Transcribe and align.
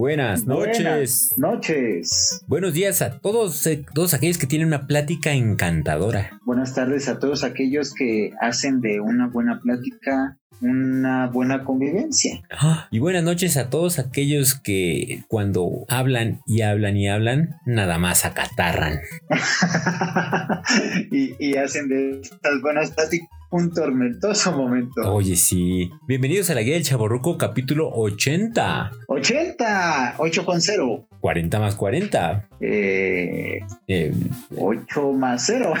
buenas 0.00 0.46
noches. 0.46 1.34
Buenas 1.36 1.38
noches. 1.38 2.44
Buenos 2.46 2.72
días 2.72 3.02
a 3.02 3.18
todos, 3.18 3.66
eh, 3.66 3.84
todos 3.94 4.14
aquellos 4.14 4.38
que 4.38 4.46
tienen 4.46 4.68
una 4.68 4.86
plática 4.86 5.34
encantadora. 5.34 6.40
Buenas 6.46 6.74
tardes 6.74 7.06
a 7.08 7.18
todos 7.18 7.44
aquellos 7.44 7.92
que 7.92 8.32
hacen 8.40 8.80
de 8.80 9.02
una 9.02 9.28
buena 9.28 9.60
plática 9.60 10.39
una 10.60 11.26
buena 11.28 11.64
convivencia. 11.64 12.42
Y 12.90 12.98
buenas 12.98 13.22
noches 13.24 13.56
a 13.56 13.70
todos 13.70 13.98
aquellos 13.98 14.54
que 14.54 15.22
cuando 15.28 15.84
hablan 15.88 16.40
y 16.46 16.62
hablan 16.62 16.96
y 16.96 17.08
hablan, 17.08 17.56
nada 17.66 17.98
más 17.98 18.24
acatarran. 18.24 19.00
y, 21.10 21.34
y 21.38 21.56
hacen 21.56 21.88
de 21.88 22.20
estas 22.20 22.60
buenas 22.62 22.90
pláticas 22.92 23.28
un 23.52 23.72
tormentoso 23.72 24.52
momento. 24.52 25.12
Oye, 25.12 25.34
sí. 25.34 25.90
Bienvenidos 26.06 26.50
a 26.50 26.54
la 26.54 26.62
guía 26.62 26.74
del 26.74 26.84
Chaborruco, 26.84 27.36
capítulo 27.36 27.90
80. 27.92 28.92
80, 29.08 30.14
8 30.18 30.44
con 30.44 30.60
0. 30.60 31.08
40 31.20 31.58
más 31.58 31.74
40. 31.74 32.48
Eh, 32.60 33.58
Eh, 33.88 34.14
8 34.56 35.12
más 35.14 35.44
0. 35.46 35.74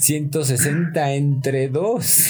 160 0.00 1.12
entre 1.12 1.68
2. 1.68 2.28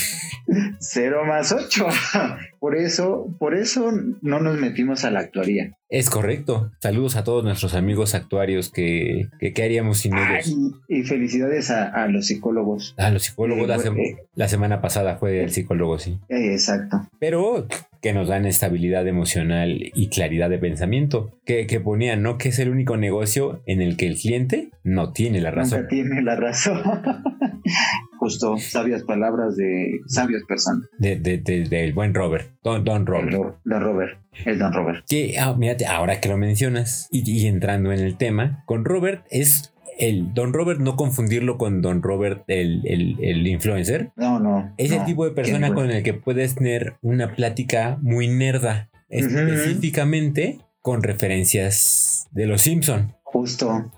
0 0.79 1.25
más 1.25 1.51
8. 1.51 1.87
Por 2.59 2.75
eso, 2.75 3.27
por 3.37 3.53
eso 3.55 3.91
no 4.23 4.39
nos 4.39 4.57
metimos 4.59 5.05
a 5.05 5.11
la 5.11 5.19
actuaría. 5.19 5.77
Es 5.87 6.09
correcto. 6.09 6.71
Saludos 6.79 7.15
a 7.15 7.23
todos 7.23 7.43
nuestros 7.43 7.75
amigos 7.75 8.15
actuarios 8.15 8.71
que, 8.71 9.27
que 9.39 9.53
¿qué 9.53 9.63
haríamos 9.63 9.99
sin 9.99 10.15
Ah, 10.15 10.39
ellos? 10.39 10.47
y, 10.89 10.99
y 10.99 11.03
felicidades 11.03 11.69
a, 11.69 11.89
a 11.89 12.07
los 12.07 12.25
psicólogos. 12.25 12.95
Ah, 12.97 13.11
los 13.11 13.21
psicólogos, 13.21 13.65
Eh, 13.65 13.67
la, 13.67 14.01
eh. 14.01 14.17
la 14.33 14.47
semana 14.47 14.81
pasada 14.81 15.17
fue 15.17 15.43
el 15.43 15.51
psicólogo, 15.51 15.99
sí. 15.99 16.17
Eh, 16.27 16.53
exacto. 16.53 17.07
Pero 17.19 17.67
que 18.05 18.13
nos 18.13 18.27
dan 18.27 18.45
estabilidad 18.45 19.07
emocional 19.07 19.79
y 19.95 20.09
claridad 20.09 20.47
de 20.51 20.59
pensamiento. 20.59 21.31
Que, 21.43 21.65
que 21.65 21.79
ponían, 21.79 22.21
¿no? 22.21 22.37
Que 22.37 22.49
es 22.49 22.59
el 22.59 22.69
único 22.69 22.97
negocio 22.97 23.63
en 23.65 23.81
el 23.81 23.97
que 23.97 24.05
el 24.05 24.15
cliente 24.15 24.69
no 24.83 25.11
tiene 25.11 25.41
la 25.41 25.49
razón. 25.49 25.79
Nunca 25.79 25.89
tiene 25.89 26.21
la 26.21 26.35
razón. 26.35 26.83
Justo, 28.19 28.57
sabias 28.59 29.01
palabras 29.03 29.55
de 29.55 30.01
sabias 30.05 30.43
personas. 30.47 30.87
De- 30.99 31.15
de- 31.15 31.39
de- 31.39 31.63
Del 31.63 31.93
buen 31.93 32.13
Robert, 32.13 32.47
Don, 32.63 32.83
Don 32.83 33.01
El 33.01 33.07
Robert. 33.07 33.31
Ro- 33.33 33.59
Don 33.65 33.81
Robert. 33.81 34.19
El 34.45 34.59
Don 34.59 34.71
Robert. 34.71 35.03
Que, 35.09 35.39
ah, 35.39 35.55
mírate, 35.57 35.87
ahora 35.87 36.19
que 36.21 36.29
lo 36.29 36.37
mencionas 36.37 37.07
y, 37.11 37.27
y 37.29 37.47
entrando 37.47 37.91
en 37.91 38.01
el 38.01 38.17
tema, 38.17 38.63
con 38.67 38.85
Robert 38.85 39.25
es 39.31 39.73
el 39.97 40.33
Don 40.33 40.53
Robert, 40.53 40.79
no 40.79 40.95
confundirlo 40.95 41.57
con 41.57 41.81
Don 41.81 42.01
Robert, 42.03 42.43
el, 42.47 42.81
el- 42.85 43.17
el 43.23 43.47
influencer. 43.47 44.11
No, 44.15 44.39
no. 44.39 44.73
Es 44.77 44.91
no. 44.91 44.97
el 44.97 45.05
tipo 45.05 45.25
de 45.25 45.31
persona 45.31 45.73
con 45.73 45.89
el 45.91 46.03
que 46.03 46.13
puedes 46.13 46.55
tener 46.55 46.95
una 47.01 47.35
plática 47.35 47.97
muy 48.01 48.27
nerda, 48.27 48.89
específicamente 49.09 50.59
con 50.81 51.01
referencias 51.03 52.27
de 52.31 52.45
los 52.45 52.61
Simpson. 52.61 53.15
Justo. 53.23 53.91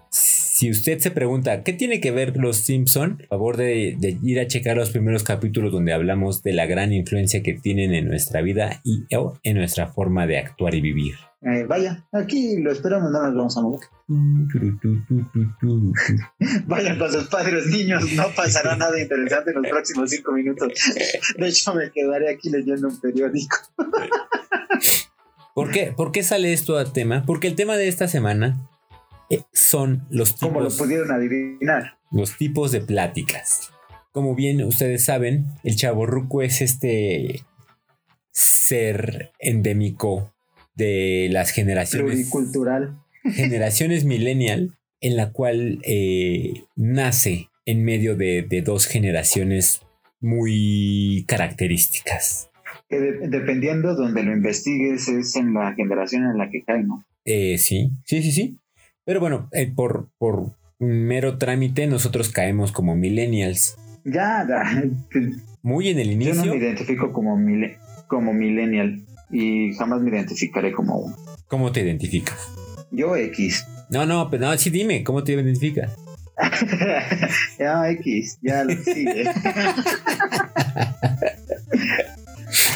Si 0.58 0.72
usted 0.72 0.98
se 0.98 1.12
pregunta 1.12 1.62
qué 1.62 1.72
tiene 1.72 2.02
que 2.02 2.10
ver 2.10 2.36
los 2.36 2.58
Simpson, 2.58 3.18
por 3.18 3.28
favor 3.28 3.58
de, 3.58 3.96
de 4.00 4.18
ir 4.24 4.40
a 4.40 4.48
checar 4.48 4.76
los 4.76 4.90
primeros 4.90 5.22
capítulos 5.22 5.72
donde 5.72 5.94
hablamos 5.94 6.42
de 6.42 6.54
la 6.54 6.66
gran 6.66 6.94
influencia 6.94 7.44
que 7.44 7.54
tienen 7.54 7.94
en 7.94 8.08
nuestra 8.08 8.42
vida 8.42 8.82
y 8.84 9.04
en 9.44 9.56
nuestra 9.56 9.90
forma 9.90 10.26
de 10.26 10.40
actuar 10.40 10.74
y 10.74 10.82
vivir. 10.82 11.14
Eh, 11.44 11.64
vaya, 11.70 12.04
aquí 12.12 12.58
lo 12.58 12.72
esperamos, 12.72 13.12
no 13.12 13.22
nos 13.22 13.36
vamos 13.36 13.56
a 13.56 13.62
mover. 13.62 13.82
Vayan 16.66 16.98
con 16.98 17.12
sus 17.12 17.28
padres, 17.28 17.68
niños, 17.68 18.12
no 18.14 18.24
pasará 18.36 18.76
nada 18.78 19.00
interesante 19.00 19.52
en 19.52 19.62
los 19.62 19.70
próximos 19.70 20.10
cinco 20.10 20.32
minutos. 20.32 20.74
De 21.38 21.50
hecho, 21.50 21.76
me 21.76 21.92
quedaré 21.92 22.34
aquí 22.34 22.50
leyendo 22.50 22.88
un 22.88 23.00
periódico. 23.00 23.58
¿Por 25.54 25.70
qué, 25.70 25.94
¿Por 25.96 26.12
qué 26.12 26.24
sale 26.24 26.52
esto 26.52 26.80
a 26.80 26.92
tema? 26.92 27.26
Porque 27.28 27.46
el 27.46 27.54
tema 27.54 27.78
de 27.78 27.88
esta 27.88 28.08
semana 28.08 28.68
son 29.54 30.06
los 30.10 30.34
Como 30.34 30.60
lo 30.62 30.68
tipos, 30.68 30.78
pudieron 30.78 31.12
adivinar. 31.12 31.98
los 32.12 32.38
tipos 32.38 32.72
de 32.72 32.82
pláticas. 32.82 33.70
Como 34.12 34.36
bien 34.36 34.64
ustedes 34.64 35.04
saben, 35.06 35.48
el 35.64 35.76
chaborruco 35.76 36.42
es 36.42 36.62
este 36.62 37.42
ser 38.32 39.32
endémico 39.40 40.34
de 40.76 41.30
las 41.32 41.52
generaciones 41.52 42.30
Pluricultural. 42.30 42.98
generaciones 43.24 44.06
millennial, 44.06 44.78
en 45.02 45.16
la 45.18 45.32
cual 45.32 45.80
eh, 45.84 46.64
nace 46.76 47.50
en 47.66 47.84
medio 47.84 48.16
de, 48.16 48.44
de 48.44 48.62
dos 48.62 48.86
generaciones 48.86 49.82
muy 50.22 51.26
características. 51.28 52.50
Que 52.90 53.00
de- 53.00 53.28
dependiendo 53.28 53.96
donde 53.96 54.24
lo 54.24 54.32
investigues, 54.34 55.08
es 55.10 55.36
en 55.36 55.54
la 55.54 55.74
generación 55.74 56.24
en 56.26 56.38
la 56.38 56.50
que 56.50 56.64
cae, 56.64 56.84
¿no? 56.84 57.06
Eh, 57.26 57.58
sí, 57.58 57.92
sí, 58.06 58.22
sí, 58.24 58.32
sí. 58.32 58.58
Pero 59.08 59.22
bueno, 59.22 59.48
eh, 59.54 59.72
por, 59.74 60.10
por 60.18 60.52
mero 60.80 61.38
trámite, 61.38 61.88
nosotros 61.88 62.28
caemos 62.30 62.74
como 62.74 62.94
millennials. 62.94 63.78
Ya, 64.04 64.46
ya. 64.48 64.84
Muy 65.62 65.88
en 65.88 66.00
el 66.00 66.10
Yo 66.10 66.18
no 66.18 66.24
inicio. 66.44 66.52
me 66.52 66.58
identifico 66.58 67.14
como, 67.14 67.38
mile- 67.38 67.78
como 68.08 68.34
millennial 68.34 69.06
y 69.32 69.74
jamás 69.76 70.02
me 70.02 70.10
identificaré 70.12 70.74
como 70.74 70.98
uno. 71.00 71.16
¿Cómo 71.48 71.72
te 71.72 71.82
identificas? 71.84 72.38
Yo 72.92 73.16
X. 73.16 73.66
No, 73.90 74.06
no, 74.06 74.30
pero 74.30 74.48
no, 74.48 74.58
sí 74.58 74.70
dime, 74.72 75.06
¿cómo 75.06 75.24
te 75.24 75.32
identificas? 75.32 75.96
ya 77.58 77.90
X, 77.90 78.40
ya 78.42 78.66
lo 78.66 78.76
sigue. 78.84 79.24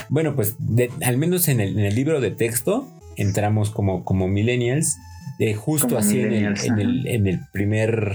Bueno, 0.09 0.35
pues 0.35 0.55
de- 0.59 0.91
al 1.05 1.17
menos 1.17 1.47
en 1.47 1.61
el, 1.61 1.77
en 1.79 1.85
el 1.85 1.95
libro 1.95 2.19
de 2.19 2.31
texto 2.31 2.85
entramos 3.15 3.69
como, 3.71 4.03
como 4.03 4.27
millennials, 4.27 4.97
eh, 5.41 5.53
justo 5.55 5.87
Como 5.87 5.99
así 5.99 6.19
en 6.19 6.25
el, 6.25 6.29
millennials, 6.29 6.63
en, 6.65 6.79
el, 6.79 6.99
ajá. 6.99 7.09
en 7.09 7.27
el 7.27 7.39
primer, 7.51 8.13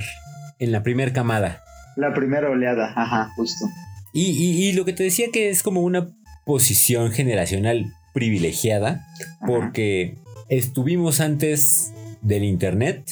en 0.58 0.72
la 0.72 0.82
primer 0.82 1.12
camada. 1.12 1.62
La 1.96 2.14
primera 2.14 2.48
oleada, 2.50 2.92
ajá, 2.94 3.30
justo. 3.36 3.66
Y, 4.12 4.26
y- 4.30 4.68
y 4.68 4.72
lo 4.72 4.84
que 4.84 4.92
te 4.92 5.02
decía 5.02 5.26
que 5.32 5.50
es 5.50 5.62
como 5.62 5.80
una 5.82 6.08
posición 6.44 7.10
generacional 7.10 7.92
privilegiada, 8.14 9.04
Ajá. 9.40 9.46
porque 9.46 10.14
estuvimos 10.48 11.20
antes 11.20 11.92
del 12.22 12.44
Internet, 12.44 13.02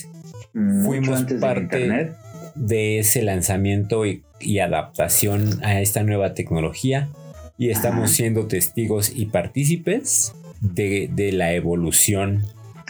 Mucho 0.54 0.86
fuimos 0.86 1.18
antes 1.20 1.40
parte- 1.40 1.76
de 1.76 1.82
internet. 1.82 2.16
de 2.54 2.98
ese 3.00 3.22
lanzamiento 3.22 4.06
y, 4.06 4.22
y 4.40 4.60
adaptación 4.60 5.62
a 5.64 5.80
esta 5.80 6.02
nueva 6.04 6.34
tecnología, 6.34 7.08
y 7.58 7.70
estamos 7.70 8.04
Ajá. 8.04 8.14
siendo 8.14 8.46
testigos 8.46 9.12
y 9.14 9.26
partícipes 9.26 10.32
de, 10.60 11.08
de 11.12 11.32
la 11.32 11.52
evolución 11.52 12.44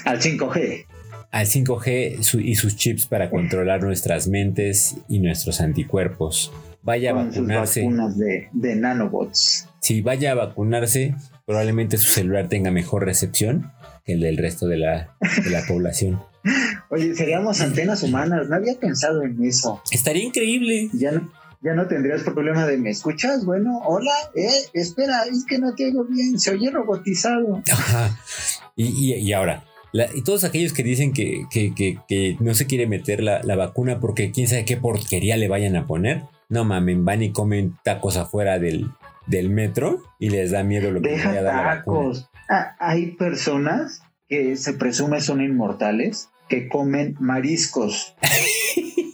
Al 0.04 0.20
5G. 0.20 0.84
Al 1.34 1.46
5G 1.48 2.22
su- 2.22 2.38
y 2.38 2.54
sus 2.54 2.76
chips 2.76 3.06
para 3.06 3.28
controlar 3.28 3.82
nuestras 3.82 4.28
mentes 4.28 4.96
y 5.08 5.18
nuestros 5.18 5.60
anticuerpos. 5.60 6.52
Vaya 6.82 7.10
a 7.10 7.14
Con 7.14 7.26
sus 7.32 7.36
vacunarse. 7.46 7.80
vacunas 7.82 8.16
de, 8.18 8.48
de 8.52 8.76
nanobots. 8.76 9.68
Si 9.80 10.00
vaya 10.00 10.30
a 10.30 10.34
vacunarse, 10.34 11.14
probablemente 11.44 11.96
su 11.98 12.08
celular 12.08 12.46
tenga 12.48 12.70
mejor 12.70 13.04
recepción 13.04 13.72
que 14.04 14.12
el 14.12 14.20
del 14.20 14.36
resto 14.36 14.68
de 14.68 14.76
la, 14.76 15.16
de 15.42 15.50
la 15.50 15.66
población. 15.66 16.22
Oye, 16.90 17.14
seríamos 17.16 17.60
antenas 17.60 18.02
humanas. 18.04 18.48
No 18.48 18.54
había 18.54 18.78
pensado 18.78 19.22
en 19.24 19.42
eso. 19.44 19.82
Estaría 19.90 20.22
increíble. 20.22 20.88
Ya 20.92 21.10
no, 21.10 21.32
ya 21.62 21.72
no 21.74 21.88
tendrías 21.88 22.22
problema 22.22 22.64
de 22.66 22.76
¿me 22.76 22.90
escuchas? 22.90 23.44
Bueno, 23.44 23.80
hola, 23.84 24.12
eh, 24.36 24.50
espera, 24.72 25.24
es 25.24 25.44
que 25.48 25.58
no 25.58 25.74
te 25.74 25.86
oigo 25.86 26.04
bien, 26.04 26.38
se 26.38 26.52
oye 26.52 26.70
robotizado. 26.70 27.60
Ajá. 27.72 28.16
Y, 28.76 28.84
y- 28.86 29.14
y 29.14 29.32
ahora, 29.32 29.64
la- 29.94 30.08
y 30.14 30.22
todos 30.22 30.44
aquellos 30.44 30.72
que 30.74 30.82
dicen 30.82 31.12
que, 31.12 31.44
que- 31.50 31.72
que- 31.74 31.98
que 32.08 32.36
no 32.40 32.52
se 32.54 32.66
quiere 32.66 32.86
meter 32.86 33.22
la, 33.22 33.40
la 33.44 33.54
vacuna 33.56 34.00
porque 34.00 34.30
quién 34.32 34.48
sabe 34.48 34.64
qué 34.64 34.76
porquería 34.76 35.36
le 35.36 35.48
vayan 35.48 35.76
a 35.76 35.86
poner, 35.86 36.22
no 36.48 36.64
mamen, 36.64 37.04
van 37.04 37.22
y 37.22 37.30
comen 37.32 37.76
tacos 37.84 38.16
afuera 38.16 38.58
del, 38.58 38.90
del 39.26 39.48
metro 39.50 40.02
y 40.18 40.28
les 40.30 40.50
da 40.50 40.62
miedo 40.64 40.90
lo 40.90 41.00
que 41.00 41.10
les 41.12 41.24
vaya 41.24 41.40
a 41.40 41.42
dar 41.42 41.54
Deja 41.54 41.64
la 41.68 41.74
vacuna. 41.76 41.98
tacos. 42.00 42.30
Ah, 42.50 42.76
hay 42.80 43.12
personas 43.12 44.02
que 44.28 44.56
se 44.56 44.74
presume 44.74 45.20
son 45.20 45.40
inmortales 45.40 46.28
que 46.48 46.68
comen 46.68 47.16
mariscos. 47.20 48.14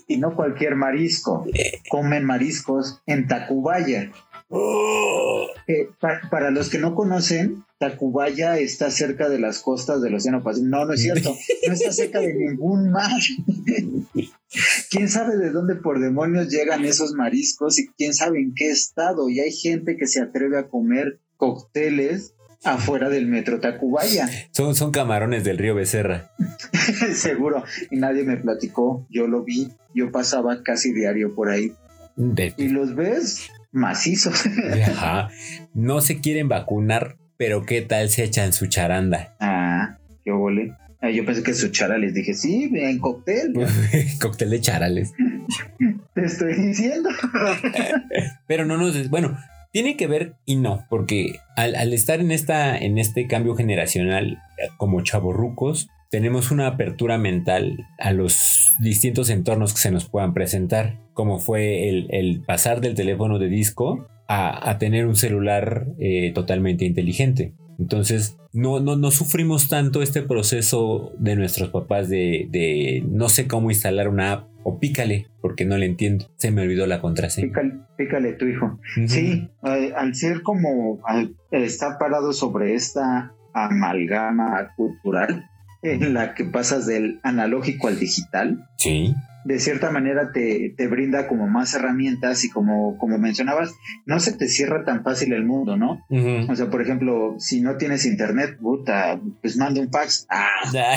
y 0.08 0.16
no 0.16 0.34
cualquier 0.34 0.74
marisco. 0.76 1.46
Comen 1.90 2.24
mariscos 2.24 3.00
en 3.06 3.28
Tacubaya. 3.28 4.10
¡Oh! 4.48 5.46
Eh, 5.68 5.88
pa- 6.00 6.20
para 6.30 6.50
los 6.50 6.70
que 6.70 6.78
no 6.78 6.94
conocen, 6.96 7.64
Tacubaya 7.80 8.58
está 8.58 8.90
cerca 8.90 9.30
de 9.30 9.40
las 9.40 9.60
costas 9.60 10.02
del 10.02 10.14
Océano 10.14 10.42
Pacífico. 10.42 10.68
No, 10.70 10.84
no 10.84 10.92
es 10.92 11.00
cierto. 11.00 11.34
No 11.66 11.72
está 11.72 11.90
cerca 11.90 12.20
de 12.20 12.34
ningún 12.34 12.90
mar. 12.90 13.10
¿Quién 14.90 15.08
sabe 15.08 15.38
de 15.38 15.50
dónde 15.50 15.76
por 15.76 15.98
demonios 15.98 16.48
llegan 16.48 16.84
esos 16.84 17.14
mariscos 17.14 17.78
y 17.78 17.88
quién 17.96 18.12
sabe 18.12 18.38
en 18.40 18.52
qué 18.54 18.70
estado? 18.70 19.30
Y 19.30 19.40
hay 19.40 19.50
gente 19.52 19.96
que 19.96 20.06
se 20.06 20.20
atreve 20.20 20.58
a 20.58 20.68
comer 20.68 21.20
cócteles 21.38 22.34
afuera 22.64 23.08
del 23.08 23.26
metro 23.26 23.60
Tacubaya. 23.60 24.28
Son, 24.52 24.74
son 24.74 24.90
camarones 24.90 25.42
del 25.44 25.56
río 25.56 25.74
Becerra. 25.74 26.32
Seguro. 27.14 27.64
Y 27.90 27.96
nadie 27.96 28.24
me 28.24 28.36
platicó. 28.36 29.06
Yo 29.08 29.26
lo 29.26 29.42
vi. 29.42 29.68
Yo 29.94 30.12
pasaba 30.12 30.62
casi 30.62 30.92
diario 30.92 31.34
por 31.34 31.48
ahí. 31.48 31.72
De- 32.16 32.52
Y 32.58 32.68
los 32.68 32.94
ves 32.94 33.48
macizos. 33.72 34.34
Ajá. 34.84 35.30
No 35.72 36.02
se 36.02 36.20
quieren 36.20 36.48
vacunar, 36.48 37.16
pero 37.40 37.64
¿qué 37.64 37.80
tal 37.80 38.10
se 38.10 38.22
echan 38.22 38.52
su 38.52 38.66
charanda? 38.66 39.34
ah, 39.40 39.96
qué 40.22 40.30
ole. 40.30 40.74
Ah, 41.00 41.08
yo 41.08 41.24
pensé 41.24 41.42
que 41.42 41.54
su 41.54 41.70
chara 41.70 41.96
les 41.96 42.12
dije, 42.12 42.34
sí, 42.34 42.70
en 42.74 42.98
cóctel. 42.98 43.54
Cóctel 44.20 44.50
de 44.50 44.60
charales. 44.60 45.14
Te 46.14 46.22
estoy 46.22 46.52
diciendo. 46.52 47.08
Pero 48.46 48.66
no 48.66 48.76
nos... 48.76 49.08
Bueno, 49.08 49.38
tiene 49.72 49.96
que 49.96 50.06
ver 50.06 50.34
y 50.44 50.56
no, 50.56 50.84
porque 50.90 51.36
al, 51.56 51.76
al 51.76 51.94
estar 51.94 52.20
en, 52.20 52.30
esta, 52.30 52.76
en 52.76 52.98
este 52.98 53.26
cambio 53.26 53.54
generacional 53.54 54.32
eh, 54.58 54.68
como 54.76 55.00
chavorrucos, 55.00 55.88
tenemos 56.10 56.50
una 56.50 56.66
apertura 56.66 57.16
mental 57.16 57.86
a 57.98 58.12
los 58.12 58.68
distintos 58.80 59.30
entornos 59.30 59.72
que 59.72 59.80
se 59.80 59.90
nos 59.90 60.06
puedan 60.10 60.34
presentar, 60.34 60.98
como 61.14 61.38
fue 61.38 61.88
el, 61.88 62.08
el 62.10 62.42
pasar 62.42 62.82
del 62.82 62.94
teléfono 62.94 63.38
de 63.38 63.48
disco 63.48 64.06
a, 64.30 64.70
a 64.70 64.78
tener 64.78 65.06
un 65.06 65.16
celular 65.16 65.88
eh, 65.98 66.30
totalmente 66.32 66.84
inteligente. 66.84 67.54
Entonces, 67.80 68.38
no, 68.52 68.78
no, 68.78 68.94
no 68.94 69.10
sufrimos 69.10 69.68
tanto 69.68 70.02
este 70.02 70.22
proceso 70.22 71.12
de 71.18 71.34
nuestros 71.34 71.70
papás 71.70 72.08
de, 72.08 72.46
de 72.48 73.02
no 73.08 73.28
sé 73.28 73.48
cómo 73.48 73.72
instalar 73.72 74.08
una 74.08 74.32
app 74.32 74.48
o 74.62 74.78
pícale, 74.78 75.26
porque 75.40 75.64
no 75.64 75.76
le 75.78 75.86
entiendo. 75.86 76.30
Se 76.36 76.52
me 76.52 76.62
olvidó 76.62 76.86
la 76.86 77.00
contraseña. 77.00 77.48
Pícale, 77.48 77.72
pícale 77.96 78.32
tu 78.34 78.46
hijo. 78.46 78.78
Sí, 79.08 79.48
eh, 79.64 79.92
al 79.96 80.14
ser 80.14 80.42
como 80.42 81.00
al 81.06 81.34
estar 81.50 81.98
parado 81.98 82.32
sobre 82.32 82.74
esta 82.74 83.34
amalgama 83.52 84.74
cultural 84.76 85.44
en 85.82 86.14
la 86.14 86.34
que 86.34 86.44
pasas 86.44 86.86
del 86.86 87.18
analógico 87.24 87.88
al 87.88 87.98
digital, 87.98 88.68
Sí. 88.80 89.14
de 89.44 89.58
cierta 89.58 89.90
manera 89.90 90.32
te, 90.32 90.74
te 90.76 90.86
brinda 90.86 91.26
como 91.26 91.46
más 91.48 91.72
herramientas 91.74 92.44
y 92.44 92.50
como, 92.50 92.98
como 92.98 93.16
mencionabas, 93.18 93.72
no 94.04 94.20
se 94.20 94.32
te 94.32 94.48
cierra 94.48 94.84
tan 94.84 95.02
fácil 95.02 95.32
el 95.32 95.44
mundo, 95.46 95.76
¿no? 95.78 96.04
O 96.48 96.54
sea, 96.56 96.68
por 96.70 96.82
ejemplo, 96.82 97.36
si 97.38 97.60
no 97.62 97.76
tienes 97.78 98.04
internet, 98.04 98.58
puta, 98.60 99.18
pues 99.40 99.56
manda 99.56 99.80
un 99.80 99.90
fax. 99.90 100.26
Ah, 100.74 100.96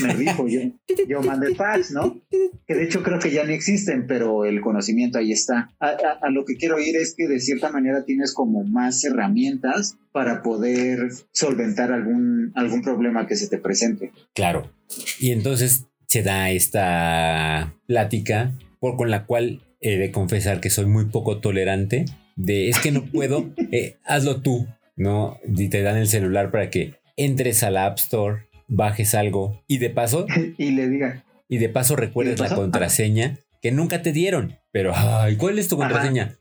me 0.00 0.14
dijo 0.14 0.46
yo. 0.48 0.60
Yo 1.08 1.22
mandé 1.22 1.54
fax, 1.54 1.90
¿no? 1.90 2.20
Que 2.66 2.74
de 2.74 2.84
hecho 2.84 3.02
creo 3.02 3.18
que 3.18 3.30
ya 3.30 3.44
no 3.44 3.50
existen, 3.52 4.06
pero 4.06 4.44
el 4.44 4.60
conocimiento 4.60 5.18
ahí 5.18 5.32
está. 5.32 5.70
A, 5.80 5.86
a- 5.88 6.18
a 6.22 6.30
lo 6.30 6.44
que 6.44 6.56
quiero 6.56 6.78
ir 6.80 6.96
es 6.96 7.14
que 7.16 7.26
de 7.28 7.40
cierta 7.40 7.70
manera 7.70 8.04
tienes 8.04 8.32
como 8.32 8.64
más 8.64 9.04
herramientas 9.04 9.96
para 10.12 10.42
poder 10.42 11.10
solventar 11.32 11.92
algún, 11.92 12.52
algún 12.54 12.82
problema 12.82 13.26
que 13.26 13.36
se 13.36 13.48
te 13.48 13.58
presente. 13.58 14.12
Claro. 14.34 14.70
Y 15.18 15.32
entonces 15.32 15.86
se 16.12 16.22
da 16.22 16.50
esta 16.50 17.74
plática 17.86 18.52
por, 18.80 18.98
con 18.98 19.10
la 19.10 19.24
cual 19.24 19.62
he 19.80 19.96
de 19.96 20.10
confesar 20.12 20.60
que 20.60 20.68
soy 20.68 20.84
muy 20.84 21.06
poco 21.06 21.38
tolerante 21.38 22.04
de 22.36 22.68
es 22.68 22.78
que 22.80 22.92
no 22.92 23.04
puedo, 23.12 23.48
eh, 23.70 23.96
hazlo 24.04 24.42
tú, 24.42 24.66
¿no? 24.94 25.38
Y 25.56 25.70
te 25.70 25.80
dan 25.80 25.96
el 25.96 26.06
celular 26.06 26.50
para 26.50 26.68
que 26.68 26.96
entres 27.16 27.62
a 27.62 27.70
la 27.70 27.86
App 27.86 27.96
Store, 27.98 28.42
bajes 28.68 29.14
algo 29.14 29.62
y 29.66 29.78
de 29.78 29.88
paso, 29.88 30.26
y 30.58 30.72
le 30.72 30.90
diga, 30.90 31.24
y 31.48 31.56
de 31.56 31.70
paso 31.70 31.96
recuerdes 31.96 32.38
la 32.40 32.54
contraseña 32.54 33.38
que 33.62 33.72
nunca 33.72 34.02
te 34.02 34.12
dieron. 34.12 34.58
Pero, 34.70 34.92
ay, 34.94 35.36
¿cuál 35.36 35.58
es 35.58 35.68
tu 35.68 35.78
contraseña? 35.78 36.36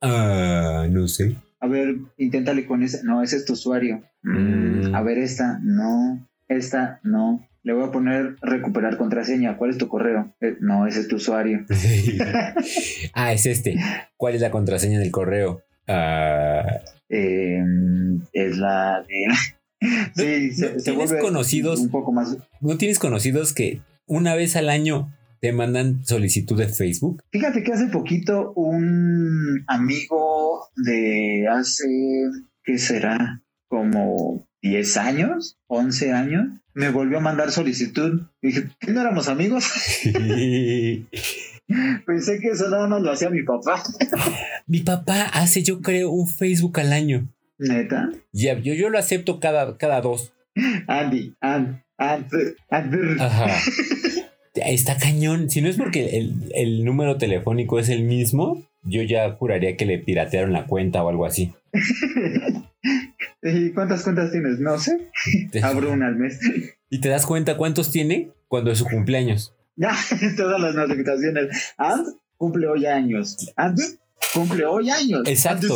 Ah, 0.00 0.86
no 0.90 1.08
sé. 1.08 1.36
a 1.60 1.66
ver, 1.66 1.96
inténtale 2.16 2.64
con 2.64 2.82
ese. 2.82 3.02
No, 3.04 3.22
ese 3.22 3.36
es 3.36 3.44
tu 3.44 3.52
usuario. 3.52 4.02
Mm, 4.22 4.88
Mm. 4.90 4.94
A 4.94 5.02
ver, 5.02 5.18
esta, 5.18 5.58
no. 5.62 6.26
Esta, 6.48 7.00
no. 7.02 7.46
Le 7.62 7.74
voy 7.74 7.84
a 7.86 7.92
poner 7.92 8.36
recuperar 8.40 8.96
contraseña. 8.96 9.56
¿Cuál 9.56 9.70
es 9.70 9.78
tu 9.78 9.88
correo? 9.88 10.34
Eh, 10.40 10.56
no, 10.60 10.86
ese 10.86 11.00
es 11.00 11.08
tu 11.08 11.16
usuario. 11.16 11.66
ah, 13.14 13.32
es 13.32 13.46
este. 13.46 13.76
¿Cuál 14.16 14.34
es 14.34 14.40
la 14.40 14.50
contraseña 14.50 14.98
del 14.98 15.10
correo? 15.10 15.62
Ah, 15.86 16.80
Eh, 17.08 17.62
es 18.32 18.56
la 18.56 19.04
de. 19.06 19.26
Sí, 20.14 20.52
se, 20.52 20.78
se 20.78 20.90
¿Tienes 20.90 21.14
conocidos? 21.14 21.80
un 21.80 21.88
poco 21.88 22.12
más. 22.12 22.36
¿No 22.60 22.76
tienes 22.76 22.98
conocidos 22.98 23.54
que 23.54 23.80
una 24.06 24.34
vez 24.34 24.54
al 24.56 24.68
año 24.68 25.10
te 25.40 25.52
mandan 25.54 26.04
solicitud 26.04 26.58
de 26.58 26.68
Facebook? 26.68 27.22
Fíjate 27.32 27.62
que 27.62 27.72
hace 27.72 27.86
poquito 27.86 28.52
un 28.56 29.64
amigo 29.66 30.66
de 30.76 31.46
hace, 31.50 31.86
¿qué 32.62 32.76
será? 32.76 33.42
Como 33.68 34.46
10 34.60 34.96
años, 34.98 35.58
11 35.68 36.12
años, 36.12 36.59
me 36.74 36.90
volvió 36.90 37.18
a 37.18 37.20
mandar 37.20 37.50
solicitud. 37.52 38.22
Dije, 38.42 38.70
¿qué 38.78 38.92
no 38.92 39.00
éramos 39.00 39.28
amigos? 39.28 39.64
Pensé 42.06 42.40
que 42.40 42.48
eso 42.48 42.68
nada 42.68 42.88
más 42.88 43.00
lo 43.02 43.12
hacía 43.12 43.30
mi 43.30 43.42
papá. 43.42 43.82
Mi 44.66 44.80
papá 44.80 45.26
hace, 45.26 45.62
yo 45.62 45.80
creo, 45.80 46.10
un 46.10 46.26
Facebook 46.26 46.80
al 46.80 46.92
año. 46.92 47.28
Neta. 47.58 48.10
Ya, 48.32 48.58
yo, 48.58 48.74
yo 48.74 48.88
lo 48.90 48.98
acepto 48.98 49.38
cada, 49.38 49.76
cada 49.76 50.00
dos. 50.00 50.32
Andy, 50.88 51.34
And, 51.40 51.82
And, 51.96 52.26
And. 52.70 53.20
Ajá. 53.20 53.56
Está 54.54 54.96
cañón. 54.96 55.48
Si 55.50 55.60
no 55.60 55.68
es 55.68 55.76
porque 55.76 56.18
el, 56.18 56.50
el 56.54 56.84
número 56.84 57.18
telefónico 57.18 57.78
es 57.78 57.88
el 57.88 58.02
mismo, 58.02 58.64
yo 58.82 59.02
ya 59.02 59.30
juraría 59.32 59.76
que 59.76 59.86
le 59.86 59.98
piratearon 59.98 60.52
la 60.52 60.66
cuenta 60.66 61.04
o 61.04 61.08
algo 61.08 61.26
así. 61.26 61.52
¿Y 63.42 63.72
cuántas 63.72 64.02
cuentas 64.02 64.30
tienes? 64.32 64.58
No 64.58 64.78
sé. 64.78 65.10
Abro 65.62 65.92
una 65.92 66.08
al 66.08 66.16
mes. 66.16 66.38
¿Y 66.90 67.00
te 67.00 67.08
das 67.08 67.26
cuenta 67.26 67.56
cuántos 67.56 67.90
tiene 67.90 68.32
cuando 68.48 68.70
es 68.70 68.78
su 68.78 68.84
cumpleaños? 68.86 69.54
Ya, 69.76 69.96
todas 70.36 70.60
las 70.60 70.74
notificaciones. 70.74 71.72
And 71.78 72.06
cumple 72.36 72.66
hoy 72.66 72.84
años. 72.84 73.50
And 73.56 73.80
cumple 74.34 74.66
hoy 74.66 74.90
años. 74.90 75.22
Exacto. 75.24 75.74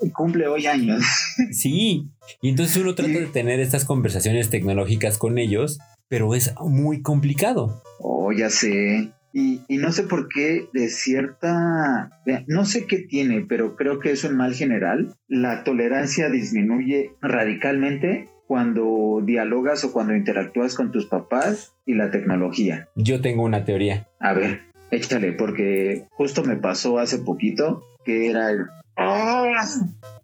And 0.00 0.12
cumple 0.12 0.46
hoy 0.46 0.66
años. 0.66 1.02
Sí. 1.50 2.06
Y 2.40 2.48
entonces 2.50 2.76
uno 2.76 2.94
trata 2.94 3.18
de 3.18 3.26
tener 3.26 3.58
estas 3.58 3.84
conversaciones 3.84 4.48
tecnológicas 4.48 5.18
con 5.18 5.38
ellos, 5.38 5.80
pero 6.06 6.36
es 6.36 6.54
muy 6.60 7.02
complicado. 7.02 7.82
Oh, 7.98 8.30
ya 8.30 8.48
sé. 8.48 9.10
Y, 9.34 9.62
y 9.66 9.78
no 9.78 9.92
sé 9.92 10.02
por 10.02 10.28
qué 10.28 10.66
de 10.74 10.88
cierta, 10.88 12.10
no 12.46 12.64
sé 12.64 12.86
qué 12.86 12.98
tiene, 12.98 13.44
pero 13.48 13.76
creo 13.76 13.98
que 13.98 14.10
es 14.10 14.24
un 14.24 14.36
mal 14.36 14.54
general. 14.54 15.14
La 15.28 15.64
tolerancia 15.64 16.28
disminuye 16.28 17.12
radicalmente 17.20 18.28
cuando 18.46 19.22
dialogas 19.24 19.84
o 19.84 19.92
cuando 19.92 20.14
interactúas 20.14 20.74
con 20.74 20.92
tus 20.92 21.06
papás 21.06 21.74
y 21.86 21.94
la 21.94 22.10
tecnología. 22.10 22.88
Yo 22.96 23.20
tengo 23.22 23.42
una 23.44 23.64
teoría. 23.64 24.06
A 24.20 24.34
ver, 24.34 24.60
échale, 24.90 25.32
porque 25.32 26.04
justo 26.10 26.44
me 26.44 26.56
pasó 26.56 26.98
hace 26.98 27.18
poquito 27.18 27.82
que 28.04 28.28
era 28.28 28.50
el... 28.50 28.66
¡Ah! 28.96 29.64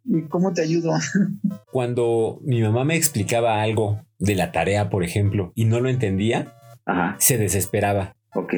¿Y 0.05 0.23
cómo 0.29 0.53
te 0.53 0.63
ayudo? 0.63 0.93
Cuando 1.73 2.41
mi 2.43 2.61
mamá 2.61 2.85
me 2.85 2.97
explicaba 2.97 3.63
algo 3.63 4.03
de 4.19 4.35
la 4.35 4.53
tarea, 4.53 4.91
por 4.91 5.05
ejemplo, 5.05 5.53
y 5.55 5.65
no 5.65 5.81
lo 5.81 5.89
entendía, 5.89 6.53
Ajá, 6.85 7.17
se 7.19 7.39
desesperaba. 7.39 8.15
ok. 8.35 8.53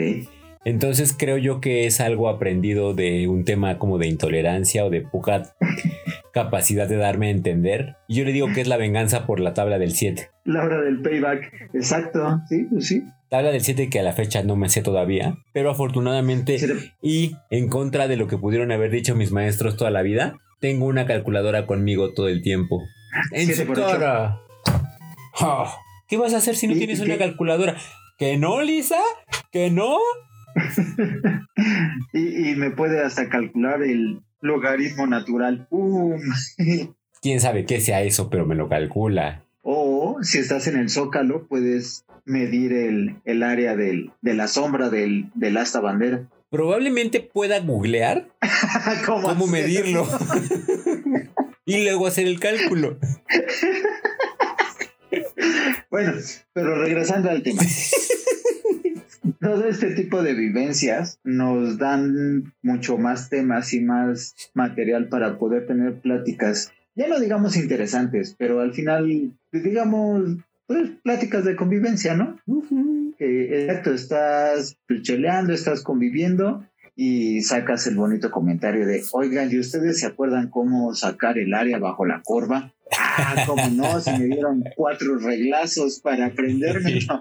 Entonces 0.65 1.15
creo 1.19 1.39
yo 1.39 1.61
que 1.61 1.87
es 1.87 2.01
algo 2.01 2.29
aprendido 2.29 2.93
de 2.95 3.29
un 3.29 3.45
tema 3.45 3.79
como 3.79 3.97
de 3.99 4.09
intolerancia 4.09 4.85
o 4.85 4.91
de 4.91 5.01
poca 5.01 5.55
capacidad 6.33 6.87
de 6.89 6.97
darme 6.97 7.29
a 7.29 7.31
entender. 7.31 7.97
Y 8.09 8.17
yo 8.17 8.25
le 8.25 8.33
digo 8.33 8.49
que 8.55 8.61
es 8.61 8.69
la 8.69 8.77
venganza 8.77 9.27
por 9.27 9.41
la 9.41 9.55
tabla 9.55 9.79
del 9.79 9.93
7. 9.93 10.31
La 10.45 10.63
hora 10.65 10.81
del 10.83 11.01
payback. 11.01 11.71
Exacto, 11.75 12.41
sí, 12.49 12.67
pues 12.71 12.87
sí. 12.89 13.03
Tabla 13.31 13.53
del 13.53 13.61
7 13.63 13.89
que 13.89 14.01
a 14.01 14.03
la 14.03 14.13
fecha 14.13 14.43
no 14.43 14.57
me 14.57 14.69
sé 14.69 14.83
todavía, 14.83 15.37
pero 15.53 15.71
afortunadamente 15.71 16.59
Sí, 16.59 16.67
y 17.01 17.37
en 17.51 17.69
contra 17.69 18.09
de 18.09 18.17
lo 18.17 18.27
que 18.27 18.37
pudieron 18.37 18.73
haber 18.73 18.91
dicho 18.91 19.15
mis 19.15 19.31
maestros 19.31 19.77
toda 19.77 19.91
la 19.93 20.03
vida, 20.03 20.37
tengo 20.61 20.87
una 20.87 21.07
calculadora 21.07 21.65
conmigo 21.67 22.13
todo 22.13 22.29
el 22.29 22.43
tiempo. 22.43 22.83
En 23.33 23.47
su 23.55 23.67
cara. 23.73 24.41
Ah, 25.41 25.75
¿Qué 26.09 26.17
vas 26.17 26.35
a 26.35 26.39
hacer 26.39 26.57
si 26.57 26.67
no 26.67 26.75
¿Y- 26.75 26.79
tienes 26.79 27.01
una 27.01 27.17
calculadora? 27.19 27.77
¿Que 28.19 28.37
no, 28.37 28.61
Lisa? 28.63 28.99
¿Que 29.53 29.71
no? 29.71 29.97
y, 32.13 32.51
y 32.51 32.55
me 32.57 32.71
puede 32.71 33.03
hasta 33.05 33.29
calcular 33.29 33.83
el 33.83 34.21
logaritmo 34.41 35.07
natural. 35.07 35.67
¡Pum! 35.69 36.21
Quién 37.23 37.41
sabe 37.41 37.67
qué 37.67 37.81
sea 37.81 38.03
eso, 38.03 38.31
pero 38.31 38.47
me 38.47 38.55
lo 38.55 38.69
calcula. 38.69 39.45
o 39.63 40.19
si 40.23 40.39
estás 40.39 40.67
en 40.67 40.79
el 40.79 40.89
zócalo, 40.89 41.47
puedes 41.49 42.05
medir 42.25 42.73
el, 42.73 43.17
el 43.25 43.43
área 43.43 43.77
del, 43.77 44.13
de 44.23 44.35
la 44.35 44.49
sombra 44.49 44.89
del, 44.89 45.27
del 45.35 45.57
asta 45.59 45.81
bandera. 45.81 46.29
probablemente 46.51 47.21
pueda 47.21 47.61
googlear 47.61 48.29
¿Cómo, 49.07 49.29
cómo 49.29 49.47
medirlo 49.47 50.07
y 51.67 51.85
luego 51.85 52.07
hacer 52.07 52.27
el 52.27 52.41
cálculo. 52.41 52.99
Bueno, 55.91 56.13
pero 56.53 56.77
regresando 56.83 57.31
al 57.31 57.43
tema. 57.43 57.63
Todo 59.41 59.67
este 59.67 59.95
tipo 59.95 60.23
de 60.23 60.35
vivencias 60.35 61.19
nos 61.25 61.79
dan 61.79 62.53
mucho 62.63 62.99
más 62.99 63.31
temas 63.31 63.73
y 63.73 63.81
más 63.81 64.35
material 64.53 65.09
para 65.09 65.39
poder 65.39 65.67
tener 65.67 66.01
pláticas, 66.01 66.73
ya 66.95 67.09
no 67.09 67.19
digamos 67.19 67.57
interesantes, 67.57 68.35
pero 68.39 68.61
al 68.61 68.75
final, 68.75 69.33
digamos, 69.51 70.37
pues 70.67 70.91
pláticas 71.03 71.45
de 71.45 71.57
convivencia, 71.57 72.15
¿no? 72.15 72.39
Exacto, 73.19 73.95
estás 73.95 74.77
cheleando, 75.03 75.53
estás 75.55 75.83
conviviendo 75.83 76.67
y 76.95 77.41
sacas 77.41 77.87
el 77.87 77.97
bonito 77.97 78.31
comentario 78.31 78.87
de, 78.87 79.03
oigan, 79.13 79.51
¿y 79.51 79.59
ustedes 79.59 80.01
se 80.01 80.07
acuerdan 80.07 80.51
cómo 80.51 80.95
sacar 80.95 81.39
el 81.39 81.55
área 81.55 81.79
bajo 81.79 82.05
la 82.05 82.21
curva? 82.23 82.75
Ah, 83.17 83.45
cómo 83.47 83.69
no, 83.69 84.01
se 84.01 84.17
me 84.19 84.27
dieron 84.27 84.65
cuatro 84.77 85.19
reglazos 85.19 86.01
para 86.01 86.27
aprenderme. 86.27 87.01
No, 87.07 87.21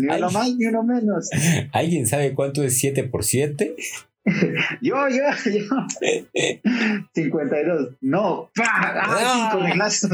ni 0.00 0.16
uno 0.16 0.30
más 0.30 0.56
ni 0.56 0.66
uno 0.66 0.82
menos. 0.82 1.30
¿Alguien 1.72 2.06
sabe 2.06 2.34
cuánto 2.34 2.62
es 2.62 2.78
7 2.78 3.04
por 3.04 3.24
7? 3.24 3.74
Yo, 4.82 4.96
yo, 5.08 5.50
yo. 5.50 5.64
52. 7.14 7.94
No. 8.00 8.50
¡Ah, 8.58 9.50
cinco 9.50 9.64
reglazos! 9.64 10.10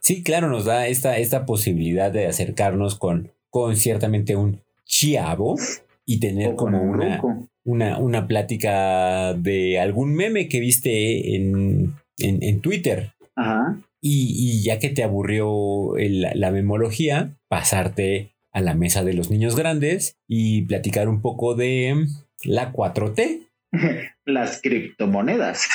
Sí, 0.00 0.22
claro, 0.22 0.48
nos 0.48 0.64
da 0.64 0.88
esta, 0.88 1.18
esta 1.18 1.46
posibilidad 1.46 2.10
de 2.10 2.26
acercarnos 2.26 2.98
con, 2.98 3.30
con 3.50 3.76
ciertamente 3.76 4.34
un 4.34 4.60
chiavo 4.84 5.56
y 6.04 6.18
tener 6.18 6.56
como 6.56 6.82
un 6.82 7.00
una, 7.00 7.20
una, 7.64 7.98
una 7.98 8.26
plática 8.26 9.34
de 9.34 9.78
algún 9.78 10.14
meme 10.14 10.48
que 10.48 10.58
viste 10.58 11.36
en, 11.36 11.94
en, 12.18 12.42
en 12.42 12.60
Twitter. 12.60 13.12
Ajá. 13.36 13.78
Y, 14.00 14.34
y 14.36 14.62
ya 14.64 14.78
que 14.78 14.88
te 14.90 15.02
aburrió 15.04 15.96
el- 15.96 16.26
la 16.34 16.50
memología, 16.50 17.36
pasarte 17.48 18.34
a 18.52 18.60
la 18.60 18.74
mesa 18.74 19.02
de 19.04 19.14
los 19.14 19.30
niños 19.30 19.56
grandes 19.56 20.16
y 20.28 20.62
platicar 20.62 21.08
un 21.08 21.20
poco 21.22 21.54
de 21.54 22.06
la 22.44 22.72
4T. 22.72 23.48
Las 24.26 24.60
criptomonedas. 24.62 25.66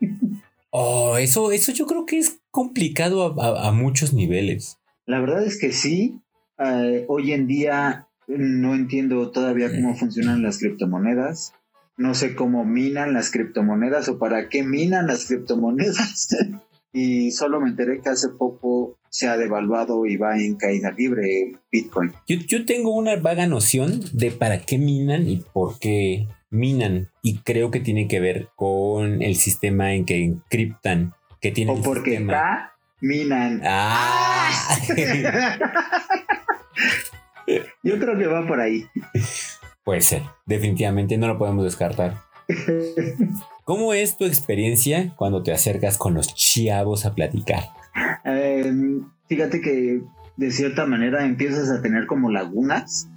Oh, 0.76 1.18
eso, 1.18 1.52
eso 1.52 1.70
yo 1.70 1.86
creo 1.86 2.04
que 2.04 2.18
es 2.18 2.40
complicado 2.50 3.40
a, 3.40 3.46
a- 3.46 3.68
a 3.68 3.70
muchos 3.70 4.12
niveles. 4.12 4.78
La 5.06 5.20
verdad 5.20 5.44
es 5.46 5.56
que 5.60 5.70
sí. 5.70 6.18
Eh, 6.58 7.04
hoy 7.06 7.32
en 7.32 7.46
día 7.46 8.08
no 8.26 8.74
entiendo 8.74 9.30
todavía 9.30 9.70
cómo 9.70 9.94
funcionan 9.94 10.42
las 10.42 10.58
criptomonedas. 10.58 11.52
No 11.96 12.14
sé 12.16 12.34
cómo 12.34 12.64
minan 12.64 13.12
las 13.12 13.30
criptomonedas 13.30 14.08
o 14.08 14.18
para 14.18 14.48
qué 14.48 14.64
minan 14.64 15.06
las 15.06 15.26
criptomonedas. 15.26 16.26
y 16.94 17.32
solo 17.32 17.60
me 17.60 17.68
enteré 17.68 18.00
que 18.00 18.08
hace 18.08 18.28
poco 18.30 18.96
se 19.10 19.28
ha 19.28 19.36
devaluado 19.36 20.06
y 20.06 20.16
va 20.16 20.38
en 20.38 20.54
caída 20.54 20.92
libre 20.92 21.56
Bitcoin. 21.70 22.12
Yo, 22.26 22.36
yo 22.46 22.64
tengo 22.64 22.94
una 22.96 23.16
vaga 23.16 23.46
noción 23.48 24.00
de 24.12 24.30
para 24.30 24.60
qué 24.60 24.78
minan 24.78 25.28
y 25.28 25.38
por 25.52 25.78
qué 25.80 26.28
minan. 26.50 27.10
Y 27.20 27.38
creo 27.38 27.70
que 27.72 27.80
tiene 27.80 28.06
que 28.06 28.20
ver 28.20 28.48
con 28.54 29.22
el 29.22 29.34
sistema 29.34 29.92
en 29.94 30.04
que 30.04 30.24
encriptan. 30.24 31.14
Que 31.40 31.50
tiene 31.50 31.72
O 31.72 31.76
el 31.76 31.82
porque 31.82 32.10
sistema. 32.12 32.32
acá 32.32 32.72
minan. 33.00 33.60
Ah. 33.64 34.50
Yo 37.82 37.98
creo 37.98 38.16
que 38.16 38.26
va 38.26 38.46
por 38.46 38.60
ahí. 38.60 38.86
Puede 39.84 40.00
ser. 40.00 40.22
Definitivamente 40.46 41.18
no 41.18 41.26
lo 41.26 41.38
podemos 41.38 41.64
descartar. 41.64 42.22
¿Cómo 43.64 43.94
es 43.94 44.18
tu 44.18 44.26
experiencia 44.26 45.14
cuando 45.16 45.42
te 45.42 45.50
acercas 45.50 45.96
con 45.96 46.12
los 46.12 46.34
chavos 46.34 47.06
a 47.06 47.14
platicar? 47.14 47.70
Eh, 48.26 48.70
fíjate 49.26 49.62
que 49.62 50.02
de 50.36 50.50
cierta 50.50 50.84
manera 50.84 51.24
empiezas 51.24 51.70
a 51.70 51.80
tener 51.80 52.06
como 52.06 52.30
lagunas 52.30 53.08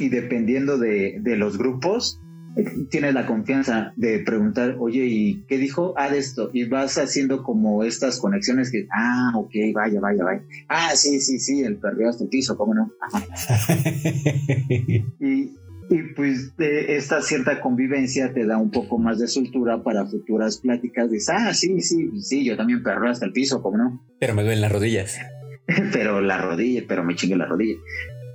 y 0.00 0.08
dependiendo 0.08 0.76
de, 0.76 1.18
de 1.20 1.36
los 1.36 1.56
grupos, 1.56 2.20
eh, 2.56 2.64
tienes 2.90 3.14
la 3.14 3.26
confianza 3.26 3.92
de 3.94 4.18
preguntar, 4.18 4.74
oye, 4.80 5.06
¿y 5.06 5.44
qué 5.46 5.56
dijo? 5.56 5.94
Ah, 5.96 6.10
de 6.10 6.18
esto. 6.18 6.50
Y 6.52 6.64
vas 6.64 6.98
haciendo 6.98 7.44
como 7.44 7.84
estas 7.84 8.18
conexiones 8.18 8.72
que, 8.72 8.88
ah, 8.92 9.34
ok, 9.36 9.54
vaya, 9.72 10.00
vaya, 10.00 10.24
vaya. 10.24 10.42
Ah, 10.68 10.96
sí, 10.96 11.20
sí, 11.20 11.38
sí, 11.38 11.62
el 11.62 11.76
perreo 11.76 12.10
hasta 12.10 12.24
el 12.24 12.30
piso, 12.30 12.56
¿cómo 12.56 12.74
no? 12.74 12.90
Y, 15.20 15.52
y 15.88 16.14
pues 16.14 16.56
de 16.56 16.96
esta 16.96 17.22
cierta 17.22 17.60
convivencia 17.60 18.32
te 18.32 18.46
da 18.46 18.58
un 18.58 18.70
poco 18.70 18.98
más 18.98 19.18
de 19.18 19.28
soltura 19.28 19.82
para 19.82 20.06
futuras 20.06 20.58
pláticas. 20.58 21.10
Dices, 21.10 21.34
ah, 21.36 21.54
sí, 21.54 21.80
sí, 21.80 22.10
sí, 22.20 22.44
yo 22.44 22.56
también 22.56 22.82
perreo 22.82 23.10
hasta 23.10 23.26
el 23.26 23.32
piso, 23.32 23.62
¿cómo 23.62 23.78
no? 23.78 24.04
Pero 24.18 24.34
me 24.34 24.42
duelen 24.42 24.62
las 24.62 24.72
rodillas. 24.72 25.18
pero 25.92 26.20
la 26.20 26.38
rodilla, 26.38 26.82
pero 26.88 27.04
me 27.04 27.14
chingue 27.14 27.36
la 27.36 27.46
rodilla. 27.46 27.76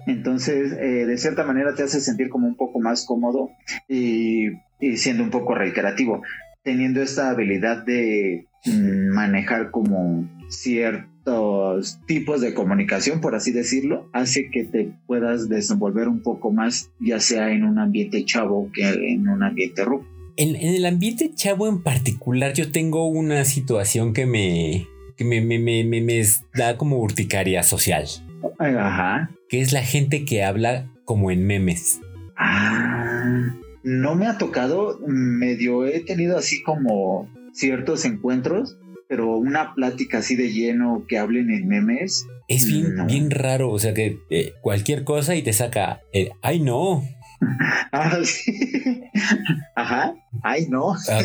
Entonces, 0.08 0.72
eh, 0.74 1.06
de 1.06 1.18
cierta 1.18 1.44
manera 1.44 1.76
te 1.76 1.84
hace 1.84 2.00
sentir 2.00 2.30
como 2.30 2.48
un 2.48 2.56
poco 2.56 2.80
más 2.80 3.06
cómodo 3.06 3.50
y, 3.88 4.48
y 4.80 4.98
siendo 4.98 5.24
un 5.24 5.30
poco 5.30 5.54
reiterativo, 5.54 6.24
teniendo 6.64 7.02
esta 7.02 7.30
habilidad 7.30 7.84
de 7.86 8.48
mm, 8.66 9.14
manejar 9.14 9.72
como 9.72 10.28
ciertos 10.52 12.00
tipos 12.08 12.42
de 12.42 12.54
comunicación, 12.54 13.22
por 13.22 13.36
así 13.36 13.52
decirlo, 13.52 14.10
hace 14.14 14.50
que 14.52 14.64
te 14.64 14.92
puedas 15.08 15.50
desenvolver 15.50 16.08
un 16.08 16.22
poco 16.22 16.52
más, 16.52 16.90
ya 17.00 17.20
sea 17.20 17.52
en 17.52 17.64
un 17.64 17.80
ambiente 17.80 18.24
chavo 18.26 18.70
que 18.74 18.88
en 18.90 19.28
un 19.28 19.44
ambiente 19.44 19.84
ruco. 19.84 20.06
En, 20.38 20.56
en 20.56 20.76
el 20.76 20.86
ambiente 20.86 21.32
chavo 21.36 21.68
en 21.68 21.82
particular, 21.84 22.54
yo 22.54 22.72
tengo 22.72 23.08
una 23.08 23.44
situación 23.46 24.14
que 24.14 24.26
me, 24.26 24.88
que 25.18 25.26
me, 25.26 25.42
me, 25.42 25.60
me, 25.60 25.84
me- 25.84 26.02
me 26.02 26.22
da 26.56 26.78
como 26.78 27.00
urticaria 27.00 27.64
social, 27.64 28.06
Ajá. 28.60 29.30
que 29.50 29.62
es 29.62 29.74
la 29.74 29.84
gente 29.84 30.26
que 30.26 30.44
habla 30.44 30.90
como 31.06 31.32
en 31.32 31.46
memes. 31.46 32.00
Ah, 32.38 33.54
no 33.84 34.16
me 34.16 34.26
ha 34.28 34.38
tocado, 34.38 35.00
medio 35.06 35.86
he 35.86 36.00
tenido 36.00 36.38
así 36.38 36.64
como 36.64 37.30
ciertos 37.54 38.06
encuentros, 38.06 38.78
pero 39.12 39.36
una 39.36 39.74
plática 39.76 40.20
así 40.20 40.38
de 40.38 40.54
lleno 40.54 41.04
que 41.06 41.18
hablen 41.18 41.52
en 41.52 41.68
memes. 41.68 42.26
Es 42.48 42.66
bien, 42.66 42.96
No. 42.96 43.06
bien 43.08 43.30
raro, 43.30 43.70
o 43.70 43.78
sea 43.78 43.94
que 43.94 44.20
eh, 44.30 44.54
cualquier 44.62 45.04
cosa 45.04 45.36
y 45.36 45.42
te 45.42 45.52
saca, 45.52 46.00
el, 46.14 46.32
ay 46.42 46.62
no, 46.62 47.04
Ah, 47.92 48.20
sí. 48.24 49.02
Ajá. 49.76 50.14
Ay, 50.44 50.68
no. 50.70 50.94
Ah, 51.10 51.22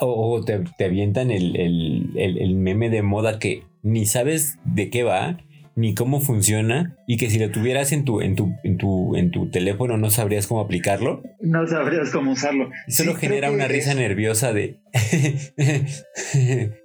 o, 0.00 0.36
o 0.36 0.42
te, 0.44 0.60
te 0.78 0.84
avientan 0.86 1.30
el, 1.30 1.54
el- 1.56 2.12
el- 2.16 2.38
el 2.38 2.54
meme 2.54 2.88
de 2.88 3.02
moda 3.02 3.38
que 3.38 3.64
ni 3.82 4.06
sabes 4.06 4.56
de 4.64 4.88
qué 4.88 5.02
va, 5.02 5.36
ni 5.78 5.94
cómo 5.94 6.20
funciona, 6.20 6.96
y 7.06 7.16
que 7.18 7.30
si 7.30 7.38
lo 7.38 7.50
tuvieras 7.50 7.92
en 7.92 8.04
tu, 8.04 8.20
en 8.20 8.34
tu, 8.34 8.52
en 8.64 8.76
tu, 8.78 9.14
en 9.16 9.30
tu 9.30 9.48
teléfono 9.50 9.96
no 9.96 10.10
sabrías 10.10 10.46
cómo 10.48 10.60
aplicarlo. 10.60 11.22
No 11.40 11.66
sabrías 11.68 12.10
cómo 12.10 12.32
usarlo. 12.32 12.70
Y 12.88 12.92
solo 12.92 13.12
Sí, 13.12 13.18
genera 13.20 13.50
una 13.52 13.68
risa 13.68 13.92
es- 13.92 13.96
nerviosa 13.96 14.52
de. 14.52 14.78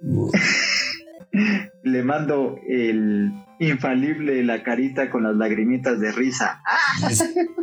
Le 1.82 2.02
mando 2.02 2.58
el 2.68 3.32
infalible 3.58 4.42
la 4.44 4.62
carita 4.62 5.10
con 5.10 5.24
las 5.24 5.34
lagrimitas 5.36 5.98
de 6.00 6.12
risa. 6.12 6.62
Ah, 6.66 7.08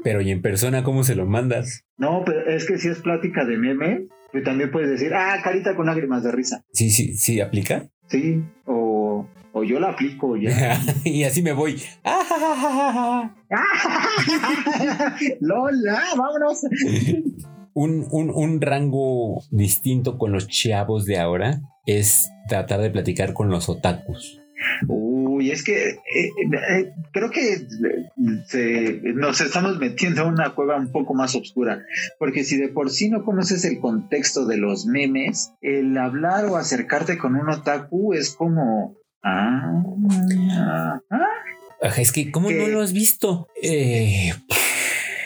Pero 0.04 0.22
y 0.22 0.32
en 0.32 0.42
persona, 0.42 0.84
¿cómo 0.84 1.04
se 1.04 1.16
lo 1.16 1.26
mandas? 1.26 1.86
No, 1.98 2.24
pero 2.26 2.48
es 2.50 2.66
que 2.66 2.78
si 2.78 2.90
es 2.90 3.00
plática 3.00 3.46
de 3.46 3.58
meme, 3.58 4.08
pues 4.32 4.44
también 4.44 4.72
puedes 4.72 4.90
decir, 4.90 5.14
ah, 5.14 5.40
carita 5.44 5.76
con 5.76 5.86
lágrimas 5.86 6.24
de 6.24 6.32
risa. 6.32 6.64
Sí, 6.74 6.90
sí, 6.90 7.16
sí, 7.16 7.40
aplica. 7.40 7.88
Sí, 8.10 8.44
o, 8.66 8.74
o 9.54 9.64
yo 9.64 9.80
la 9.80 9.90
aplico 9.90 10.38
ya. 10.38 10.80
y 11.04 11.24
así 11.24 11.42
me 11.42 11.54
voy. 11.54 11.82
Lola, 15.40 16.02
vámonos. 16.18 16.62
un, 17.74 18.08
un, 18.12 18.32
un 18.34 18.62
rango 18.62 19.42
distinto 19.52 20.18
con 20.18 20.32
los 20.32 20.48
chavos 20.48 21.06
de 21.06 21.20
ahora 21.20 21.62
es 21.86 22.30
tratar 22.48 22.82
de 22.82 22.90
platicar 22.92 23.34
con 23.34 23.50
los 23.50 23.70
otakus. 23.70 24.38
Uy, 24.88 25.50
es 25.50 25.64
que 25.64 25.90
eh, 25.90 25.98
eh, 26.70 26.94
creo 27.12 27.32
que 27.32 27.54
eh, 27.54 27.66
se- 28.46 29.02
nos 29.16 29.42
estamos 29.42 29.80
metiendo 29.80 30.22
en 30.22 30.28
una 30.34 30.54
cueva 30.54 30.78
un 30.78 30.92
poco 30.92 31.16
más 31.16 31.34
oscura, 31.36 31.84
porque 32.20 32.44
si 32.44 32.58
de 32.58 32.68
por 32.70 32.92
sí 32.92 33.10
no 33.10 33.26
conoces 33.26 33.66
el 33.66 33.80
contexto 33.80 34.46
de 34.46 34.58
los 34.58 34.86
memes, 34.86 35.54
el 35.62 35.98
hablar 35.98 36.46
o 36.46 36.58
acercarte 36.58 37.18
con 37.18 37.36
un 37.36 37.50
otaku 37.50 38.14
es 38.14 38.36
como... 38.36 38.96
Ah. 39.24 39.84
Ajá, 41.82 42.02
es 42.02 42.12
que, 42.12 42.32
¿cómo 42.32 42.52
no 42.52 42.68
lo 42.68 42.82
has 42.82 42.94
visto? 42.94 43.48
Eh, 43.62 44.34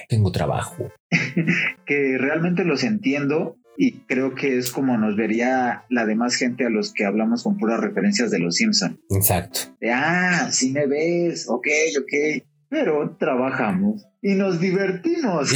tengo 0.08 0.32
trabajo. 0.32 0.92
que 1.86 2.18
realmente 2.18 2.64
los 2.64 2.84
entiendo 2.84 3.58
y 3.78 4.00
creo 4.06 4.36
que 4.36 4.58
es 4.58 4.72
como 4.72 4.98
nos 4.98 5.16
vería 5.16 5.84
la 5.90 6.06
demás 6.06 6.36
gente 6.36 6.66
a 6.66 6.70
los 6.70 6.94
que 6.94 7.06
hablamos 7.06 7.44
con 7.44 7.58
puras 7.58 7.80
referencias 7.80 8.32
de 8.32 8.40
los 8.40 8.56
Simpson. 8.56 9.00
Exacto. 9.10 9.60
De, 9.82 9.92
ah, 9.92 10.50
sí 10.52 10.72
me 10.72 10.88
ves, 10.88 11.48
ok, 11.50 11.68
ok. 12.00 12.44
pero 12.70 13.16
trabajamos 13.20 14.06
y 14.22 14.36
nos 14.36 14.60
divertimos. 14.60 15.52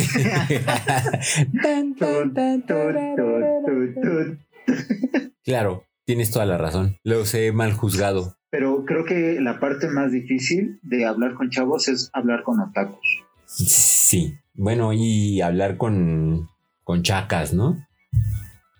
Claro, 5.43 5.83
tienes 6.09 6.31
toda 6.31 6.47
la 6.47 6.57
razón. 6.57 6.97
Los 7.03 7.35
he 7.35 7.51
mal 7.51 7.71
juzgado. 7.73 8.35
Pero 8.49 8.83
creo 8.83 9.05
que 9.05 9.39
la 9.39 9.59
parte 9.59 9.89
más 9.89 10.11
difícil 10.11 10.79
de 10.81 11.05
hablar 11.05 11.35
con 11.35 11.51
chavos 11.51 11.87
es 11.87 12.09
hablar 12.13 12.41
con 12.41 12.59
otakus. 12.59 13.23
Sí. 13.45 14.39
Bueno, 14.55 14.91
y 14.91 15.41
hablar 15.41 15.77
con, 15.77 16.49
con 16.83 17.03
chacas, 17.03 17.53
¿no? 17.53 17.85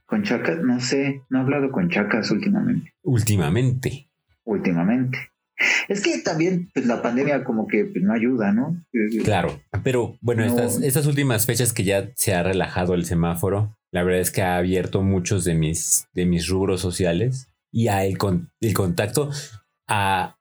Con 0.08 0.24
chacas, 0.24 0.58
no 0.64 0.80
sé, 0.80 1.22
no 1.30 1.38
he 1.38 1.42
hablado 1.44 1.72
con 1.72 1.88
chacas 1.92 2.32
últimamente. 2.32 2.96
Últimamente. 3.04 4.10
Últimamente. 4.44 5.20
Es 5.88 6.02
que 6.02 6.18
también 6.20 6.72
pues, 6.74 6.88
la 6.88 7.04
pandemia 7.04 7.44
como 7.44 7.68
que 7.68 7.86
pues, 7.86 8.04
no 8.04 8.12
ayuda, 8.14 8.52
¿no? 8.54 8.84
Claro. 9.24 9.62
Pero 9.84 10.18
bueno, 10.22 10.44
No. 10.44 10.48
estas, 10.48 10.82
estas 10.82 11.06
últimas 11.06 11.46
fechas 11.46 11.74
que 11.74 11.84
ya 11.84 12.10
se 12.16 12.34
ha 12.34 12.42
relajado 12.42 12.96
el 12.96 13.06
semáforo, 13.06 13.78
la 13.92 14.04
verdad 14.04 14.22
es 14.22 14.32
que 14.32 14.42
ha 14.42 14.58
abierto 14.58 15.02
muchos 15.02 15.44
de 15.46 15.54
mis, 15.56 16.08
de 16.14 16.26
mis 16.26 16.48
rubros 16.48 16.82
sociales 16.82 17.48
y 17.72 17.88
a 17.88 18.06
el, 18.06 18.18
con- 18.18 18.52
el 18.62 18.74
contacto 18.74 19.30
a... 19.88 20.36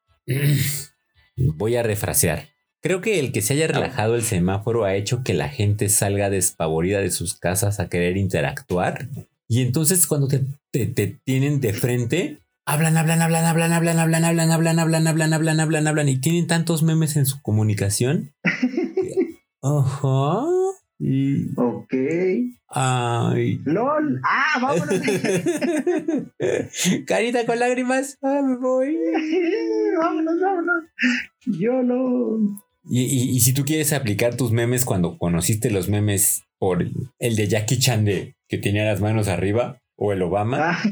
Voy 1.36 1.76
a 1.76 1.82
refrasear. 1.82 2.48
Creo 2.82 3.00
que 3.00 3.18
el 3.18 3.32
que 3.32 3.42
se 3.42 3.54
haya 3.54 3.66
relajado 3.66 4.14
el 4.14 4.22
semáforo 4.22 4.84
ha 4.84 4.94
hecho 4.94 5.22
que 5.24 5.34
la 5.34 5.48
gente 5.48 5.88
salga 5.88 6.30
despavorida 6.30 7.00
de 7.00 7.10
sus 7.10 7.36
casas 7.38 7.80
a 7.80 7.88
querer 7.88 8.16
interactuar. 8.16 9.08
Y 9.48 9.62
entonces 9.62 10.06
cuando 10.06 10.28
te, 10.28 10.44
te, 10.70 10.86
te 10.86 11.18
tienen 11.24 11.60
de 11.60 11.72
frente, 11.72 12.38
hablan, 12.66 12.96
hablan, 12.96 13.22
hablan, 13.22 13.44
hablan, 13.44 13.72
hablan, 13.72 13.98
hablan, 13.98 14.24
hablan, 14.24 14.50
hablan, 14.50 14.78
hablan, 14.78 15.06
hablan, 15.08 15.32
hablan, 15.32 15.60
hablan, 15.60 15.86
hablan, 15.88 16.08
y 16.08 16.18
tienen 16.20 16.46
tantos 16.46 16.82
memes 16.82 17.16
en 17.16 17.26
su 17.26 17.40
comunicación. 17.42 18.32
Ajá. 19.62 20.44
Y, 21.00 21.46
Ok. 21.56 21.94
ay. 22.68 23.60
LOL. 23.64 24.20
Ah, 24.24 24.58
vámonos. 24.60 25.00
Carita 27.06 27.46
con 27.46 27.58
lágrimas. 27.58 28.18
Ah, 28.22 28.40
me 28.44 28.56
voy. 28.56 28.96
vámonos, 29.98 30.40
vámonos. 30.40 30.84
Yo 31.46 31.82
lo. 31.82 32.38
Y, 32.90 33.02
y- 33.02 33.30
y 33.36 33.40
si 33.40 33.52
tú 33.52 33.64
quieres 33.64 33.92
aplicar 33.92 34.36
tus 34.36 34.52
memes 34.52 34.84
cuando 34.84 35.18
conociste 35.18 35.70
los 35.70 35.88
memes 35.88 36.44
por 36.58 36.82
el 37.18 37.36
de 37.36 37.48
Jackie 37.48 37.78
Chan 37.78 38.04
de 38.04 38.34
que 38.48 38.58
tenía 38.58 38.84
las 38.84 39.00
manos 39.00 39.28
arriba 39.28 39.80
o 39.96 40.12
el 40.12 40.22
Obama, 40.22 40.58
Ah, 40.72 40.82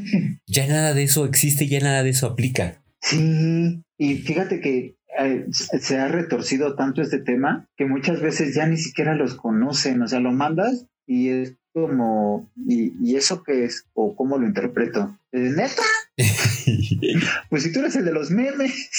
ya 0.45 0.67
nada 0.67 0.93
de 0.93 1.03
eso 1.03 1.25
existe, 1.25 1.67
ya 1.67 1.79
nada 1.79 2.03
de 2.03 2.11
eso 2.11 2.27
aplica. 2.27 2.81
sí. 3.01 3.81
Y 3.99 4.17
fíjate 4.17 4.59
que 4.61 4.95
eh, 5.17 5.45
se 5.51 5.97
ha 5.97 6.07
retorcido 6.07 6.75
tanto 6.75 7.01
este 7.01 7.19
tema 7.19 7.67
que 7.75 7.85
muchas 7.85 8.21
veces 8.21 8.55
ya 8.55 8.67
ni 8.67 8.77
siquiera 8.77 9.15
los 9.15 9.35
conocen. 9.35 10.01
O 10.01 10.07
sea, 10.07 10.19
lo 10.19 10.31
mandas 10.31 10.87
y 11.05 11.29
es 11.29 11.55
como, 11.73 12.49
¿y, 12.55 12.93
y 13.01 13.15
eso 13.15 13.43
qué 13.43 13.65
es? 13.65 13.85
¿O 13.93 14.15
cómo 14.15 14.37
lo 14.37 14.47
interpreto? 14.47 15.17
¿Es 15.31 15.55
¿Neta? 15.55 15.83
Pues 17.49 17.63
si 17.63 17.71
tú 17.71 17.79
eres 17.79 17.95
el 17.95 18.05
de 18.05 18.11
los 18.11 18.31
memes. 18.31 18.91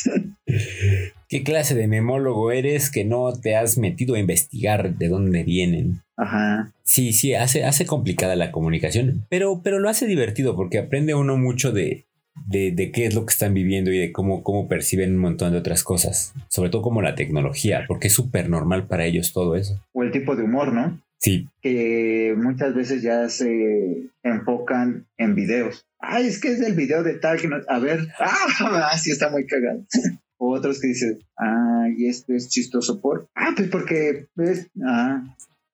¿Qué 1.28 1.42
clase 1.42 1.75
de 1.75 1.87
memólogo 1.87 2.52
eres 2.52 2.90
que 2.90 3.04
no 3.04 3.32
te 3.32 3.56
has 3.56 3.76
metido 3.76 4.14
a 4.14 4.18
investigar 4.18 4.96
de 4.96 5.08
dónde 5.08 5.44
vienen? 5.44 6.00
Ajá. 6.16 6.72
Sí, 6.84 7.12
sí, 7.12 7.34
hace, 7.34 7.64
hace 7.64 7.84
complicada 7.84 8.34
la 8.37 8.50
comunicación, 8.50 9.26
pero, 9.28 9.60
pero 9.62 9.78
lo 9.78 9.90
hace 9.90 10.06
divertido 10.06 10.56
porque 10.56 10.78
aprende 10.78 11.14
uno 11.14 11.37
mucho 11.37 11.72
de, 11.72 12.06
de, 12.47 12.73
de 12.73 12.90
qué 12.92 13.07
es 13.07 13.14
lo 13.14 13.26
que 13.26 13.33
están 13.33 13.54
viviendo 13.54 13.92
y 13.92 13.99
de 13.99 14.12
cómo, 14.12 14.42
cómo 14.42 14.68
perciben 14.68 15.14
un 15.14 15.18
montón 15.18 15.52
de 15.52 15.59
otras 15.59 15.83
cosas, 15.83 16.35
sobre 16.49 16.71
todo 16.71 16.83
como 16.83 17.02
la 17.02 17.14
tecnología, 17.14 17.85
porque 17.88 18.09
es 18.09 18.14
súper 18.14 18.49
normal 18.49 18.87
para 18.87 19.04
ellos 19.07 19.33
todo 19.33 19.57
eso. 19.57 19.83
O 19.92 20.02
el 20.02 20.11
tipo 20.11 20.37
de 20.37 20.45
humor, 20.45 20.73
¿no? 20.73 21.00
Sí, 21.18 21.49
que 21.61 22.35
muchas 22.37 22.75
veces 22.75 23.02
ya 23.02 23.28
se 23.28 24.09
enfocan 24.23 25.07
en 25.16 25.35
videos. 25.35 25.85
Ay, 25.99 26.28
es 26.28 26.40
que 26.40 26.49
es 26.49 26.61
del 26.61 26.75
video 26.75 27.02
de 27.02 27.14
tal 27.14 27.40
que 27.40 27.49
no... 27.49 27.57
A 27.68 27.78
ver, 27.80 28.07
ah, 28.21 28.97
sí 28.97 29.11
está 29.11 29.30
muy 29.30 29.47
cagado. 29.47 29.85
O 30.40 30.54
otros 30.54 30.80
que 30.80 30.87
dicen, 30.87 31.18
ah, 31.37 31.88
y 31.97 32.07
esto 32.07 32.33
es 32.33 32.49
chistoso 32.49 33.00
por... 33.00 33.28
Ah, 33.35 33.54
pues 33.57 33.68
porque... 33.71 34.28
Pues, 34.37 34.68
ah, 34.87 35.25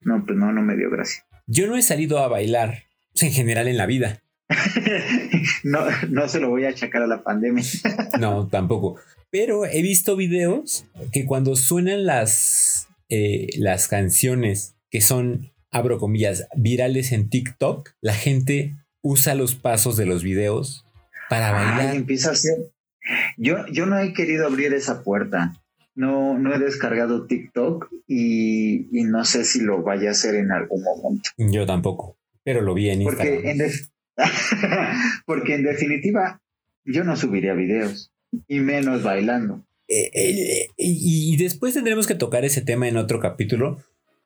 no, 0.01 0.25
pues 0.25 0.39
no, 0.39 0.53
no 0.53 0.63
me 0.63 0.75
dio 0.75 0.89
gracia. 0.89 1.23
yo 1.47 1.67
no 1.67 1.77
he 1.77 1.83
salido 1.83 2.19
a 2.19 2.29
bailar 2.29 2.85
en 3.21 3.31
general 3.31 3.69
en 3.69 3.77
la 3.77 3.85
vida. 3.85 4.23
no, 5.65 5.81
no 6.11 6.29
se 6.29 6.41
lo 6.41 6.51
voy 6.51 6.65
a 6.65 6.71
achacar 6.71 7.03
a 7.03 7.07
la 7.07 7.23
pandemia. 7.23 7.65
No, 8.21 8.49
tampoco. 8.49 8.97
Pero 9.31 9.65
he 9.67 9.83
visto 9.83 10.17
videos 10.17 10.87
que 11.13 11.25
cuando 11.27 11.57
suenan 11.57 12.07
las, 12.07 12.89
eh, 13.09 13.49
las 13.59 13.89
canciones 13.89 14.77
que 14.91 15.01
son, 15.01 15.53
abro 15.73 15.99
comillas, 15.99 16.47
virales 16.57 17.11
en 17.13 17.29
TikTok, 17.29 17.91
la 18.01 18.15
gente 18.15 18.77
usa 19.03 19.35
los 19.35 19.55
pasos 19.57 19.97
de 19.97 20.07
los 20.07 20.23
videos 20.23 20.87
para 21.29 21.49
Ay, 21.59 21.77
bailar. 21.79 21.97
empieza 21.97 22.31
a 22.31 22.35
ser... 22.37 22.55
Yo, 23.37 23.67
yo 23.73 23.87
no 23.87 23.99
he 23.99 24.13
querido 24.15 24.47
abrir 24.47 24.73
esa 24.73 25.03
puerta. 25.03 25.61
No, 25.97 26.39
no 26.39 26.55
he 26.55 26.59
descargado 26.59 27.27
TikTok 27.27 27.89
y, 28.09 28.89
y 28.99 29.05
no 29.05 29.25
sé 29.25 29.45
si 29.45 29.61
lo 29.61 29.83
vaya 29.83 30.09
a 30.09 30.13
hacer 30.13 30.37
en 30.37 30.51
algún 30.53 30.83
momento. 30.83 31.31
Yo 31.37 31.67
tampoco, 31.67 32.17
pero 32.45 32.63
lo 32.63 32.73
vi 32.75 32.91
en 32.91 33.03
Instagram. 33.03 33.35
Porque 33.35 33.51
en, 33.51 33.59
def- 33.59 33.89
porque 35.27 35.55
en 35.55 35.65
definitiva, 35.65 36.41
yo 36.85 37.05
no 37.05 37.17
subiría 37.17 37.55
videos 37.55 38.13
y 38.49 38.61
menos 38.61 39.03
bailando. 39.03 39.65
Eh, 39.89 40.11
eh, 40.15 40.69
y, 40.77 41.37
después 41.37 41.75
tendremos 41.75 42.07
que 42.07 42.15
tocar 42.15 42.45
ese 42.45 42.63
tema 42.63 42.89
en 42.89 42.97
otro 42.97 43.21
capítulo, 43.21 43.83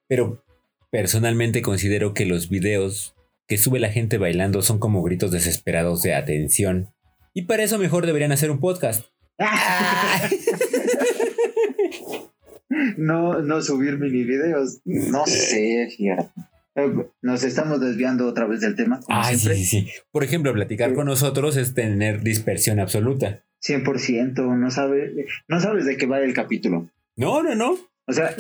pero 0.07 0.44
personalmente 0.90 1.62
considero 1.62 2.14
que 2.14 2.27
los 2.27 2.48
videos 2.48 3.14
que 3.46 3.59
sube 3.59 3.81
la 3.81 3.90
gente 3.90 4.18
bailando 4.18 4.62
son 4.62 4.79
como 4.79 5.03
gritos 5.03 5.31
desesperados 5.31 6.03
de 6.03 6.14
atención. 6.14 6.90
Y 7.35 7.42
para 7.42 7.62
eso 7.62 7.79
mejor 7.79 8.07
deberían 8.07 8.33
hacer 8.33 8.51
un 8.51 8.61
podcast. 8.61 9.07
No, 12.96 13.40
no 13.42 13.62
subir 13.62 13.98
mini 13.98 14.24
videos. 14.24 14.81
No 14.85 15.24
sé, 15.27 15.88
fíjate. 15.96 16.29
Eh, 16.78 17.06
Nos 17.22 17.42
estamos 17.44 17.80
desviando 17.80 18.26
otra 18.26 18.46
vez 18.46 18.60
del 18.60 18.74
tema. 18.76 19.00
Ay, 19.08 19.36
sí, 19.36 19.54
sí, 19.56 19.64
sí. 19.64 19.88
Por 20.12 20.22
ejemplo, 20.24 20.52
platicar 20.52 20.90
Sí. 20.90 20.94
con 20.96 21.06
nosotros 21.06 21.56
es 21.56 21.74
tener 21.74 22.22
dispersión 22.22 22.78
absoluta. 22.80 23.42
100%, 23.60 24.56
no 24.56 24.70
sabes, 24.70 25.12
no 25.48 25.60
sabes 25.60 25.84
de 25.84 25.96
qué 25.96 26.06
va 26.06 26.20
el 26.20 26.32
capítulo. 26.32 26.88
No, 27.16 27.42
no, 27.42 27.54
no. 27.54 27.76
O 28.06 28.12
sea, 28.12 28.30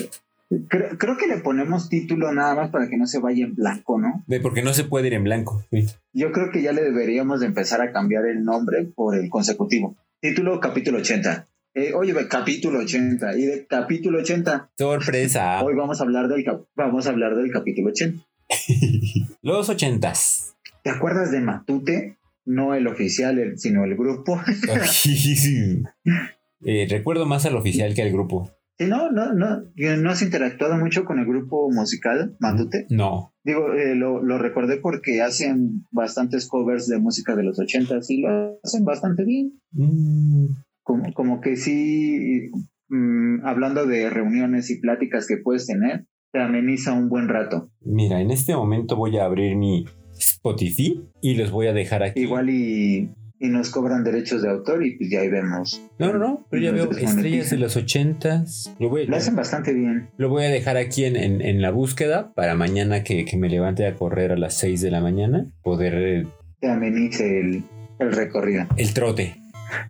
creo, 0.68 0.96
creo 0.96 1.16
que 1.16 1.26
le 1.26 1.38
ponemos 1.38 1.88
título 1.88 2.32
nada 2.32 2.54
más 2.54 2.70
para 2.70 2.88
que 2.88 2.96
no 2.96 3.06
se 3.06 3.18
vaya 3.18 3.44
en 3.44 3.54
blanco, 3.56 4.00
¿no? 4.00 4.22
De 4.26 4.40
porque 4.40 4.62
no 4.62 4.72
se 4.72 4.84
puede 4.84 5.08
ir 5.08 5.14
en 5.14 5.24
blanco. 5.24 5.64
Sí. 5.72 5.86
Yo 6.12 6.30
creo 6.32 6.50
que 6.52 6.62
ya 6.62 6.72
le 6.72 6.82
deberíamos 6.82 7.40
de 7.40 7.46
empezar 7.46 7.80
a 7.80 7.92
cambiar 7.92 8.26
el 8.26 8.44
nombre 8.44 8.84
por 8.84 9.16
el 9.16 9.28
consecutivo. 9.28 9.96
Título 10.20 10.60
capítulo 10.60 10.98
80. 10.98 11.46
Eh, 11.74 11.92
oye, 11.94 12.14
capítulo 12.28 12.78
80. 12.80 13.36
Y 13.36 13.42
de 13.42 13.66
capítulo 13.66 14.18
80, 14.20 14.70
Sorpresa. 14.78 15.62
hoy 15.62 15.74
vamos 15.74 16.00
a 16.00 16.04
hablar 16.04 16.28
del 16.28 16.44
cap- 16.44 16.62
vamos 16.74 17.06
a 17.06 17.10
hablar 17.10 17.36
del 17.36 17.50
capítulo 17.52 17.88
80. 17.90 18.22
Los 19.42 19.68
ochentas. 19.68 20.56
¿Te 20.82 20.90
acuerdas 20.90 21.30
de 21.30 21.40
Matute? 21.40 22.18
No 22.44 22.74
el 22.74 22.86
oficial, 22.86 23.54
sino 23.56 23.84
el 23.84 23.96
grupo. 23.96 24.40
Eh, 26.60 26.88
recuerdo 26.90 27.24
más 27.24 27.46
al 27.46 27.54
oficial 27.54 27.94
que 27.94 28.02
al 28.02 28.10
grupo. 28.10 28.50
Sí, 28.78 28.86
no, 28.86 29.12
no, 29.12 29.32
no, 29.32 29.62
no 29.76 30.10
has 30.10 30.22
interactuado 30.22 30.76
mucho 30.76 31.04
con 31.04 31.20
el 31.20 31.24
grupo 31.24 31.70
musical 31.70 32.36
Matute. 32.40 32.86
No. 32.90 33.32
Digo, 33.44 33.72
eh, 33.74 33.94
lo, 33.94 34.22
lo 34.24 34.38
recordé 34.38 34.78
porque 34.78 35.22
hacen 35.22 35.84
bastantes 35.92 36.48
covers 36.48 36.88
de 36.88 36.98
música 36.98 37.36
de 37.36 37.44
los 37.44 37.60
80 37.60 38.00
y 38.08 38.22
lo 38.22 38.58
hacen 38.64 38.84
bastante 38.84 39.24
bien. 39.24 39.60
Mm, 39.70 40.46
Como, 40.82 41.12
como 41.12 41.40
que 41.40 41.56
sí, 41.56 42.50
mm, 42.88 43.46
hablando 43.46 43.86
de 43.86 44.10
reuniones 44.10 44.68
y 44.70 44.80
pláticas 44.80 45.28
que 45.28 45.36
puedes 45.36 45.66
tener, 45.66 46.06
te 46.32 46.40
ameniza 46.40 46.92
un 46.92 47.08
buen 47.08 47.28
rato. 47.28 47.70
Mira, 47.82 48.20
en 48.20 48.30
este 48.30 48.54
momento 48.54 48.96
voy 48.96 49.16
a 49.18 49.24
abrir 49.24 49.56
mi 49.56 49.84
Spotify 50.18 51.00
y 51.20 51.34
los 51.34 51.50
voy 51.50 51.66
a 51.68 51.72
dejar 51.72 52.02
aquí. 52.02 52.20
Igual 52.20 52.50
y, 52.50 53.10
y 53.40 53.48
nos 53.48 53.70
cobran 53.70 54.04
derechos 54.04 54.42
de 54.42 54.50
autor 54.50 54.84
y 54.84 54.96
pues 54.98 55.10
ya 55.10 55.20
ahí 55.20 55.28
vemos. 55.30 55.80
No, 55.98 56.12
no, 56.12 56.18
no, 56.18 56.46
pero 56.50 56.62
ya 56.62 56.72
veo 56.72 56.90
estrellas 56.90 57.50
de 57.50 57.56
los 57.58 57.76
ochentas. 57.76 58.74
Lo 58.78 58.88
voy, 58.90 59.06
Lo 59.06 59.16
hacen 59.16 59.36
bastante 59.36 59.72
bien. 59.72 60.10
lo 60.16 60.28
voy 60.28 60.44
a 60.44 60.48
dejar 60.48 60.76
aquí 60.76 61.04
en, 61.04 61.16
en- 61.16 61.40
en 61.40 61.62
la 61.62 61.70
búsqueda 61.70 62.32
para 62.34 62.54
mañana 62.54 63.02
que, 63.04 63.24
que 63.24 63.36
me 63.36 63.48
levante 63.48 63.86
a 63.86 63.94
correr 63.94 64.32
a 64.32 64.36
las 64.36 64.54
6 64.58 64.80
de 64.82 64.90
la 64.90 65.00
mañana, 65.00 65.50
poder 65.62 65.94
eh, 65.94 66.26
Te 66.60 66.68
amenice 66.68 67.40
el, 67.40 67.64
el 68.00 68.12
recorrido. 68.12 68.66
el 68.76 68.92
trote. 68.92 69.36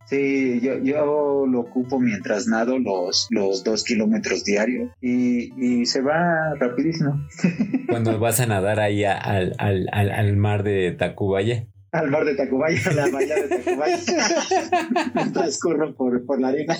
Sí, 0.07 0.61
yo, 0.63 0.79
yo 0.83 1.45
lo 1.47 1.61
ocupo 1.61 2.01
mientras 2.01 2.47
nado 2.47 2.79
los, 2.79 3.27
los 3.31 3.63
dos 3.65 3.85
kilómetros 3.85 4.45
diarios 4.45 4.91
y, 5.01 5.53
y 5.63 5.87
se 5.87 6.01
va 6.01 6.55
rapidísimo. 6.59 7.21
Cuando 7.89 8.19
vas 8.19 8.41
a 8.41 8.47
nadar 8.47 8.81
ahí 8.81 9.05
al, 9.05 9.55
al- 9.59 9.89
al- 9.93 10.11
al 10.11 10.37
mar 10.37 10.63
de 10.63 10.93
Tacubaya. 10.93 11.67
Al 11.93 12.11
mar 12.11 12.25
de 12.27 12.35
Tacubaya, 12.35 12.79
a 12.91 12.93
la 12.93 13.09
bahía 13.09 13.35
de 13.37 13.49
Tacubaya. 13.59 13.99
Transcurro 15.33 15.95
por, 15.95 16.25
por 16.27 16.41
la 16.41 16.49
arena. 16.49 16.77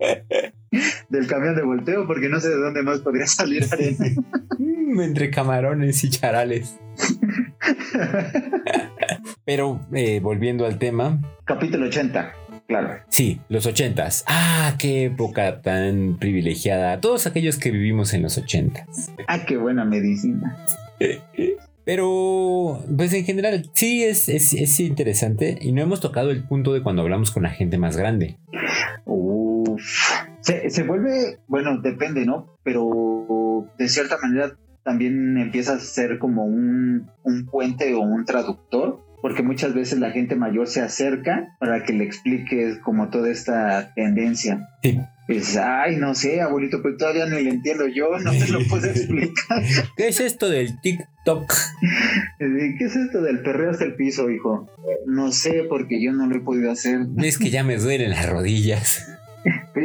del 1.08 1.26
camión 1.28 1.54
de 1.56 1.62
volteo 1.62 2.06
porque 2.06 2.28
no 2.28 2.40
sé 2.40 2.48
de 2.50 2.56
dónde 2.56 2.82
más 2.82 2.98
podría 3.00 3.26
salir 3.26 3.64
arena. 3.72 4.04
Entre 5.02 5.30
camarones 5.30 6.02
y 6.04 6.10
charales. 6.10 6.76
Pero 9.44 9.80
eh, 9.92 10.20
volviendo 10.20 10.66
al 10.66 10.78
tema, 10.78 11.20
Capítulo 11.44 11.86
80, 11.86 12.32
claro. 12.66 13.00
sí, 13.08 13.40
los 13.48 13.66
ochentas. 13.66 14.24
Ah, 14.26 14.74
qué 14.78 15.04
época 15.04 15.60
tan 15.60 16.16
privilegiada. 16.18 17.00
Todos 17.00 17.26
aquellos 17.26 17.58
que 17.58 17.70
vivimos 17.70 18.14
en 18.14 18.22
los 18.22 18.38
ochentas. 18.38 19.12
Ah, 19.28 19.44
qué 19.46 19.56
buena 19.56 19.84
medicina. 19.84 20.64
Pero, 21.84 22.82
pues 22.96 23.12
en 23.12 23.24
general, 23.24 23.68
sí 23.74 24.04
es, 24.04 24.30
es, 24.30 24.54
es 24.54 24.80
interesante. 24.80 25.58
Y 25.60 25.72
no 25.72 25.82
hemos 25.82 26.00
tocado 26.00 26.30
el 26.30 26.42
punto 26.44 26.72
de 26.72 26.82
cuando 26.82 27.02
hablamos 27.02 27.30
con 27.30 27.42
la 27.42 27.50
gente 27.50 27.76
más 27.76 27.96
grande. 27.96 28.38
Uf. 29.04 29.82
Se, 30.40 30.70
se 30.70 30.82
vuelve, 30.82 31.38
bueno, 31.46 31.80
depende, 31.82 32.24
¿no? 32.24 32.56
Pero 32.62 33.66
de 33.78 33.88
cierta 33.88 34.16
manera 34.22 34.56
también 34.82 35.36
empieza 35.38 35.74
a 35.74 35.78
ser 35.78 36.18
como 36.18 36.44
un, 36.44 37.10
un 37.22 37.46
puente 37.46 37.94
o 37.94 38.00
un 38.00 38.24
traductor, 38.24 39.00
porque 39.24 39.42
muchas 39.42 39.72
veces 39.72 40.00
la 40.00 40.10
gente 40.10 40.36
mayor 40.36 40.66
se 40.66 40.82
acerca 40.82 41.56
para 41.58 41.82
que 41.82 41.94
le 41.94 42.04
expliques 42.04 42.76
como 42.80 43.08
toda 43.08 43.30
esta 43.30 43.94
tendencia. 43.94 44.68
Sí. 44.82 45.00
Pues, 45.26 45.56
ay, 45.56 45.96
no 45.96 46.14
sé, 46.14 46.42
abuelito, 46.42 46.82
pero 46.82 46.98
todavía 46.98 47.24
no 47.24 47.40
lo 47.40 47.48
entiendo 47.48 47.86
yo, 47.88 48.18
no 48.18 48.34
me 48.34 48.46
lo 48.48 48.60
puedo 48.68 48.86
explicar. 48.90 49.62
¿Qué 49.96 50.08
es 50.08 50.20
esto 50.20 50.50
del 50.50 50.78
TikTok? 50.78 51.54
¿Qué 52.38 52.84
es 52.84 52.96
esto 52.96 53.22
del 53.22 53.40
perreo 53.40 53.70
hasta 53.70 53.86
el 53.86 53.94
piso, 53.94 54.28
hijo? 54.28 54.68
No 55.06 55.32
sé, 55.32 55.64
porque 55.70 56.04
yo 56.04 56.12
no 56.12 56.26
lo 56.26 56.36
he 56.36 56.40
podido 56.40 56.70
hacer. 56.70 57.06
Es 57.16 57.38
que 57.38 57.48
ya 57.48 57.64
me 57.64 57.78
duelen 57.78 58.10
las 58.10 58.28
rodillas. 58.28 59.08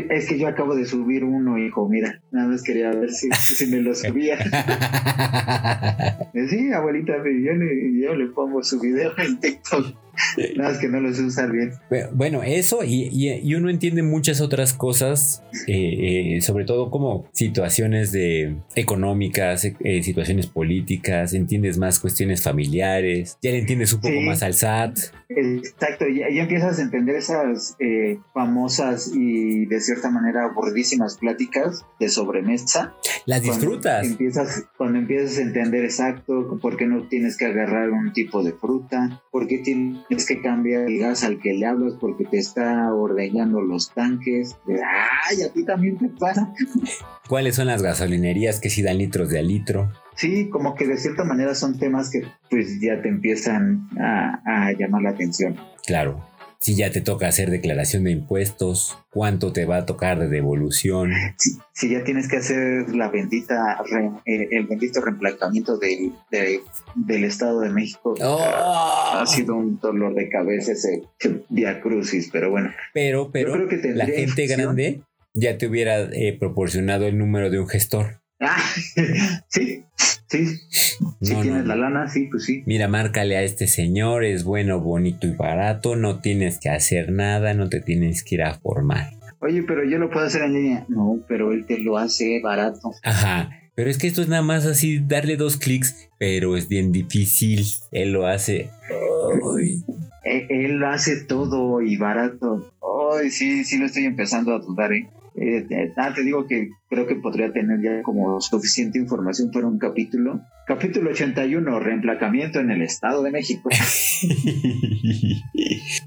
Es 0.09 0.27
que 0.27 0.39
yo 0.39 0.47
acabo 0.47 0.75
de 0.75 0.85
subir 0.85 1.23
uno, 1.23 1.57
hijo, 1.57 1.87
mira. 1.89 2.21
Nada 2.31 2.47
más 2.47 2.63
quería 2.63 2.91
ver 2.91 3.09
si, 3.11 3.27
si 3.31 3.65
me 3.67 3.81
lo 3.81 3.93
subía. 3.95 4.37
Sí, 6.49 6.71
abuelita, 6.71 7.13
yo 7.17 7.53
le, 7.53 7.99
yo 8.01 8.15
le 8.15 8.27
pongo 8.27 8.63
su 8.63 8.79
video 8.79 9.11
en 9.17 9.39
TikTok. 9.39 9.93
Nada 10.55 10.71
más 10.71 10.79
que 10.79 10.87
no 10.87 10.99
lo 10.99 11.13
sé 11.13 11.23
usar 11.23 11.51
bien. 11.51 11.71
Bueno, 12.13 12.43
eso 12.43 12.83
y, 12.83 13.09
y- 13.11 13.33
y 13.43 13.55
uno 13.55 13.69
entiende 13.69 14.03
muchas 14.03 14.39
otras 14.41 14.73
cosas, 14.73 15.43
eh, 15.67 16.35
eh, 16.37 16.41
sobre 16.41 16.65
todo 16.65 16.89
como 16.91 17.27
situaciones 17.33 18.11
de 18.11 18.55
económicas, 18.75 19.65
eh, 19.65 20.03
situaciones 20.03 20.47
políticas, 20.47 21.33
entiendes 21.33 21.77
más 21.77 21.99
cuestiones 21.99 22.41
familiares, 22.43 23.37
ya 23.41 23.51
le 23.51 23.59
entiendes 23.59 23.91
un 23.93 24.01
poco 24.01 24.13
Sí. 24.13 24.25
más 24.25 24.41
al 24.43 24.53
SAT. 24.53 24.97
Exacto, 25.29 26.07
ya, 26.07 26.27
ya 26.33 26.41
empiezas 26.41 26.79
a 26.79 26.81
entender 26.81 27.15
esas 27.15 27.75
eh, 27.77 28.19
famosas 28.33 29.11
y 29.13 29.67
de 29.67 29.79
cierta 29.79 30.09
manera 30.09 30.45
aburridísimas 30.45 31.17
pláticas 31.17 31.85
de 31.99 32.09
sobremesa. 32.09 32.95
Las 33.27 33.41
Cuando 33.41 33.53
disfrutas. 33.53 34.07
Empiezas, 34.07 34.65
cuando 34.75 34.97
empiezas 34.97 35.37
a 35.37 35.41
entender 35.41 35.85
exacto 35.85 36.57
por 36.59 36.77
qué 36.77 36.87
no 36.87 37.07
tienes 37.07 37.37
que 37.37 37.45
agarrar 37.45 37.91
un 37.91 38.11
tipo 38.11 38.41
de 38.41 38.53
fruta, 38.53 39.21
por 39.29 39.47
qué 39.47 39.59
tienes 39.59 40.25
que 40.25 40.41
cambiar 40.41 40.87
el 40.87 40.97
gas 40.97 41.23
al 41.23 41.39
que 41.39 41.53
le 41.53 41.67
hablas 41.67 41.93
porque 41.99 42.25
te 42.25 42.39
está 42.39 42.91
ordeñando 42.91 43.61
los 43.61 43.93
tanques. 43.93 44.57
¡Ay, 45.29 45.43
a 45.43 45.53
ti 45.53 45.63
también 45.63 45.99
te 45.99 46.09
pasa! 46.09 46.51
¿Cuáles 47.27 47.55
son 47.55 47.67
las 47.67 47.83
gasolinerías 47.83 48.59
que 48.59 48.71
si 48.71 48.81
dan 48.81 48.97
litros 48.97 49.29
de 49.29 49.37
a 49.37 49.43
litro? 49.43 49.91
Sí, 50.19 50.49
como 50.49 50.75
que 50.75 50.85
de 50.85 50.97
cierta 50.97 51.23
manera 51.23 51.55
son 51.55 51.79
temas 51.79 52.09
que 52.09 52.23
pues 52.49 52.79
ya 52.81 53.01
te 53.01 53.07
empiezan 53.07 53.87
a, 53.97 54.41
a 54.67 54.71
llamar 54.73 55.01
la 55.03 55.11
atención. 55.11 55.55
Claro. 55.85 56.25
Si 56.61 56.75
ya 56.75 56.91
te 56.91 56.99
toca 56.99 57.25
hacer 57.29 57.49
declaración 57.51 58.03
de 58.03 58.11
impuestos, 58.11 58.97
cuánto 59.11 59.53
te 59.53 59.63
va 59.63 59.77
a 59.77 59.85
tocar 59.85 60.19
de 60.19 60.27
devolución. 60.27 61.13
Si, 61.37 61.51
si 61.71 61.89
ya 61.89 62.03
tienes 62.03 62.27
que 62.27 62.35
hacer 62.35 62.93
la 62.93 63.07
bendita 63.07 63.81
re- 63.89 64.11
eh, 64.25 64.49
el 64.51 64.67
bendito 64.67 64.99
reemplazamiento 64.99 65.77
del, 65.77 66.11
de- 66.29 66.59
del 66.95 67.23
Estado 67.23 67.61
de 67.61 67.69
México, 67.69 68.13
Oh. 68.21 68.41
ha 68.43 69.25
sido 69.25 69.55
un 69.55 69.79
dolor 69.79 70.13
de 70.15 70.27
cabeza 70.27 70.73
ese 70.73 71.03
Via 71.47 71.79
Crucis, 71.79 72.29
pero 72.29 72.51
bueno. 72.51 72.71
Pero, 72.93 73.31
pero 73.31 73.53
creo 73.53 73.67
que 73.69 73.77
la 73.93 74.05
gente 74.07 74.45
grande 74.47 75.01
ya 75.33 75.57
te 75.57 75.65
hubiera 75.65 76.01
eh, 76.11 76.35
proporcionado 76.37 77.07
el 77.07 77.17
número 77.17 77.49
de 77.49 77.59
un 77.59 77.69
gestor. 77.69 78.19
Ah, 78.39 78.61
sí, 79.47 79.83
sí, 80.27 80.45
si 81.21 81.33
No, 81.33 81.41
tienes 81.41 81.61
no, 81.65 81.67
la 81.67 81.75
lana, 81.75 82.07
sí, 82.07 82.27
pues 82.31 82.45
sí. 82.45 82.63
Mira, 82.65 82.87
márcale 82.87 83.35
a 83.37 83.43
este 83.43 83.67
señor, 83.67 84.23
es 84.23 84.43
bueno, 84.43 84.79
bonito 84.79 85.27
y 85.27 85.31
barato, 85.33 85.95
no 85.95 86.19
tienes 86.19 86.59
que 86.59 86.69
hacer 86.69 87.11
nada, 87.11 87.53
no 87.53 87.69
te 87.69 87.81
tienes 87.81 88.23
que 88.23 88.35
ir 88.35 88.43
a 88.43 88.53
formar. 88.53 89.11
Oye, 89.41 89.63
pero 89.63 89.83
yo 89.83 89.97
lo 89.99 90.09
puedo 90.09 90.25
hacer 90.25 90.43
en 90.43 90.53
línea. 90.53 90.85
No, 90.89 91.19
pero 91.27 91.51
él 91.53 91.65
te 91.65 91.79
lo 91.79 91.97
hace 91.97 92.39
barato. 92.41 92.91
Ajá, 93.03 93.49
pero 93.75 93.89
es 93.89 93.97
que 93.97 94.07
esto 94.07 94.21
es 94.21 94.27
nada 94.27 94.41
más 94.41 94.65
así, 94.65 94.99
darle 94.99 95.37
dos 95.37 95.57
clics, 95.57 96.09
pero 96.17 96.57
es 96.57 96.67
bien 96.67 96.91
difícil, 96.91 97.65
él 97.91 98.11
lo 98.13 98.27
hace. 98.27 98.69
Ay, 99.57 99.81
Él, 100.23 100.45
él 100.49 100.71
lo 100.77 100.89
hace 100.89 101.23
todo 101.25 101.81
y 101.81 101.95
barato. 101.97 102.73
Ay, 103.13 103.31
sí, 103.31 103.63
sí 103.63 103.77
lo 103.77 103.85
estoy 103.85 104.05
empezando 104.05 104.53
a 104.53 104.59
dudar, 104.59 104.91
¿eh? 104.93 105.09
Eh, 105.41 105.65
eh, 105.69 105.93
ah, 105.95 106.11
te 106.13 106.23
digo 106.23 106.45
que 106.47 106.67
creo 106.89 107.07
que 107.07 107.15
podría 107.15 107.51
tener 107.53 107.79
ya 107.81 108.01
como 108.03 108.41
suficiente 108.41 108.99
información 108.99 109.51
para 109.51 109.67
un 109.67 109.79
capítulo. 109.79 110.41
Capítulo 110.67 111.11
81, 111.11 111.79
reemplacamiento 111.79 112.59
en 112.59 112.71
el 112.71 112.81
Estado 112.81 113.23
de 113.23 113.31
México. 113.31 113.69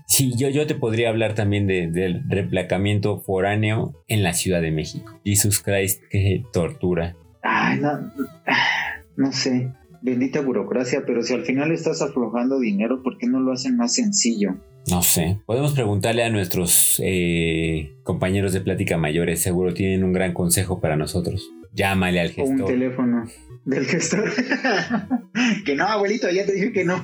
Sí, 0.07 0.33
yo, 0.37 0.51
yo 0.51 0.67
te 0.67 0.75
podría 0.75 1.09
hablar 1.09 1.35
también 1.35 1.67
de- 1.67 1.91
del 1.91 2.23
reemplacamiento 2.29 3.21
foráneo 3.21 3.95
en 4.09 4.23
la 4.23 4.35
Ciudad 4.35 4.61
de 4.61 4.71
México. 4.71 5.19
Jesus 5.25 5.61
Christ, 5.63 6.03
qué 6.11 6.43
tortura. 6.53 7.17
Ay, 7.43 7.81
no, 7.81 8.13
no 9.17 9.33
sé, 9.33 9.71
bendita 10.03 10.41
burocracia, 10.41 11.05
pero 11.07 11.23
si 11.23 11.33
al 11.35 11.45
final 11.45 11.73
estás 11.73 12.03
aflojando 12.03 12.59
dinero, 12.59 13.03
¿por 13.03 13.19
qué 13.19 13.27
no 13.27 13.41
lo 13.41 13.53
hacen 13.53 13.77
más 13.77 13.95
sencillo? 13.95 14.57
No 14.91 15.03
sé. 15.03 15.39
Podemos 15.47 15.73
preguntarle 15.73 16.25
a 16.25 16.31
nuestros 16.31 17.01
eh, 17.05 17.93
compañeros 18.03 18.53
de 18.53 18.61
plática 18.61 18.99
mayores. 18.99 19.41
Seguro 19.41 19.75
tienen 19.75 20.03
un 20.03 20.13
gran 20.13 20.35
consejo 20.35 20.81
para 20.81 20.97
nosotros. 20.97 21.51
Llámale 21.73 22.21
al 22.21 22.33
O 22.37 22.43
un 22.43 22.49
gestor. 22.51 22.67
teléfono 22.67 23.25
del 23.65 23.87
gestor. 23.87 24.31
que 25.65 25.77
no, 25.77 25.87
abuelito, 25.87 26.29
ya 26.31 26.45
te 26.45 26.53
dije 26.53 26.73
que 26.73 26.85
no. 26.85 27.01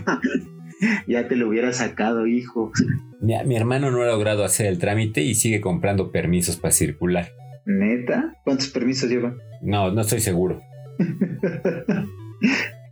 ya 1.06 1.28
te 1.28 1.36
lo 1.36 1.48
hubiera 1.48 1.72
sacado, 1.72 2.26
hijo. 2.26 2.72
Mi, 3.20 3.34
mi 3.46 3.56
hermano 3.56 3.92
no 3.92 4.02
ha 4.02 4.06
logrado 4.06 4.44
hacer 4.44 4.66
el 4.66 4.78
trámite 4.78 5.22
y 5.22 5.34
sigue 5.36 5.60
comprando 5.60 6.10
permisos 6.10 6.56
para 6.56 6.72
circular. 6.72 7.30
¿Neta? 7.64 8.34
¿Cuántos 8.44 8.68
permisos 8.68 9.08
lleva? 9.08 9.36
No, 9.62 9.92
no 9.92 10.00
estoy 10.00 10.20
seguro. 10.20 10.60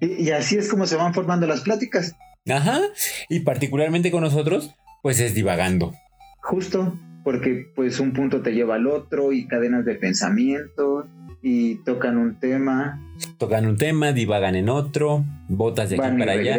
Y, 0.01 0.25
y 0.25 0.31
así 0.31 0.57
es 0.57 0.69
como 0.69 0.87
se 0.87 0.97
van 0.97 1.15
formando 1.15 1.47
las 1.47 1.63
pláticas. 1.63 2.15
Ajá. 2.49 2.81
Y 3.29 3.41
particularmente 3.41 4.11
con 4.11 4.23
nosotros, 4.23 4.75
pues 5.03 5.21
es 5.21 5.35
divagando. 5.35 5.95
Justo, 6.41 6.99
porque 7.25 7.67
pues 7.75 7.99
un 8.01 8.13
punto 8.13 8.43
te 8.43 8.53
lleva 8.53 8.77
al 8.77 8.87
otro 8.87 9.33
y 9.33 9.47
cadenas 9.47 9.85
de 9.85 9.97
pensamiento 9.97 11.09
y 11.43 11.77
tocan 11.85 12.17
un 12.19 12.39
tema, 12.39 13.01
Tocan 13.39 13.67
un 13.67 13.77
tema, 13.77 14.13
divagan 14.13 14.57
en 14.57 14.69
otro, 14.69 15.25
botas 15.49 15.91
de 15.91 15.97
aquí 15.97 16.01
van 16.01 16.17
y 16.17 16.19
para 16.19 16.33
allá. 16.33 16.59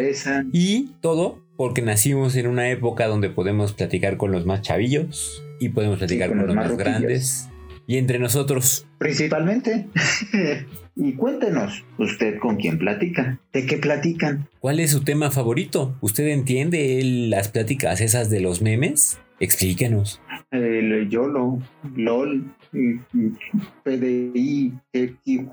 Y 0.52 0.94
todo 1.00 1.42
porque 1.56 1.82
nacimos 1.82 2.36
en 2.36 2.46
una 2.46 2.70
época 2.70 3.06
donde 3.06 3.30
podemos 3.30 3.72
platicar 3.72 4.16
con 4.16 4.32
los 4.32 4.46
más 4.46 4.62
chavillos 4.62 5.42
y 5.60 5.70
podemos 5.70 5.98
platicar 5.98 6.28
con 6.28 6.38
con, 6.38 6.46
los 6.46 6.56
los 6.56 6.68
más 6.68 6.76
grandes. 6.76 7.48
Y 7.86 7.96
entre 7.96 8.18
nosotros, 8.18 8.86
Principalmente. 8.98 9.88
y 11.00 11.12
cuéntenos, 11.14 11.84
¿usted 11.96 12.38
con 12.38 12.56
quién 12.56 12.76
platica? 12.78 13.40
¿De 13.52 13.64
qué 13.66 13.78
platican? 13.78 14.48
¿cuál 14.58 14.80
es 14.80 14.90
su 14.90 15.02
tema 15.04 15.30
favorito? 15.30 15.96
¿Usted 16.00 16.26
entiende 16.28 17.00
las 17.04 17.48
pláticas 17.48 18.00
esas 18.00 18.28
de 18.30 18.40
los 18.40 18.60
memes? 18.60 19.18
Explíquenos. 19.40 20.20
El 20.50 21.08
YOLO, 21.08 21.60
LOL, 21.94 22.52
PDI, 23.84 24.72
XQ, 24.92 25.52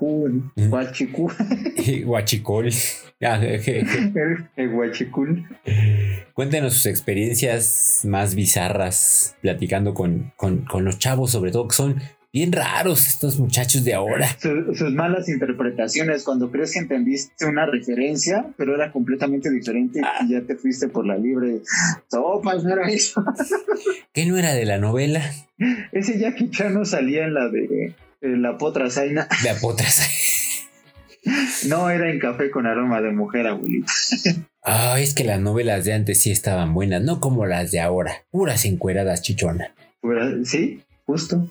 Huachicu, 0.70 1.30
Guachicol. 2.04 2.70
Ah, 3.22 3.40
el 3.42 4.68
Huachicul. 4.74 5.46
Cuéntenos 6.34 6.74
sus 6.74 6.84
experiencias 6.84 8.02
más 8.04 8.34
bizarras 8.34 9.36
platicando 9.40 9.94
con, 9.94 10.34
con- 10.36 10.66
con 10.66 10.84
los 10.84 10.98
chavos, 10.98 11.30
sobre 11.30 11.50
todo, 11.50 11.66
que 11.66 11.74
son 11.74 11.96
bien 12.36 12.52
raros 12.52 13.06
estos 13.06 13.38
muchachos 13.38 13.82
de 13.82 13.94
ahora. 13.94 14.28
Su- 14.38 14.74
sus 14.74 14.92
malas 14.92 15.26
interpretaciones 15.30 16.22
cuando 16.22 16.50
crees 16.50 16.72
que 16.74 16.80
entendiste 16.80 17.46
una 17.46 17.64
referencia, 17.64 18.44
pero 18.58 18.74
era 18.74 18.92
completamente 18.92 19.50
diferente 19.50 20.02
y 20.20 20.32
ya 20.32 20.42
te 20.42 20.54
fuiste 20.54 20.88
por 20.88 21.06
la 21.06 21.16
libre. 21.16 21.60
Sopas, 22.10 22.62
no 22.62 22.74
era 22.74 22.86
eso. 22.90 23.24
¿Qué 24.12 24.26
no 24.26 24.36
era 24.36 24.52
de 24.52 24.66
la 24.66 24.76
novela? 24.76 25.22
Ese 25.92 26.18
Jackie 26.18 26.50
Chan 26.50 26.74
no 26.74 26.84
salía 26.84 27.24
en 27.24 27.32
la 27.32 27.48
de 27.48 27.94
en 28.20 28.42
la 28.42 28.58
potra 28.58 28.90
zaina. 28.90 29.26
De 29.42 29.48
Apotras. 29.48 30.02
No 31.68 31.88
era 31.88 32.10
en 32.10 32.18
café 32.18 32.50
con 32.50 32.66
aroma 32.66 33.00
de 33.00 33.12
mujer, 33.12 33.46
abuelita. 33.46 33.90
Ah, 34.68 34.98
es 34.98 35.14
que 35.14 35.22
las 35.22 35.38
novelas 35.40 35.84
de 35.84 35.92
antes 35.92 36.20
sí 36.20 36.32
estaban 36.32 36.74
buenas, 36.74 37.00
no 37.00 37.20
como 37.20 37.46
las 37.46 37.70
de 37.70 37.78
ahora. 37.78 38.24
Puras 38.32 38.64
encueradas 38.64 39.22
chichonas. 39.22 39.70
Pero, 40.02 40.44
¿Sí? 40.44 40.82
Justo. 41.06 41.48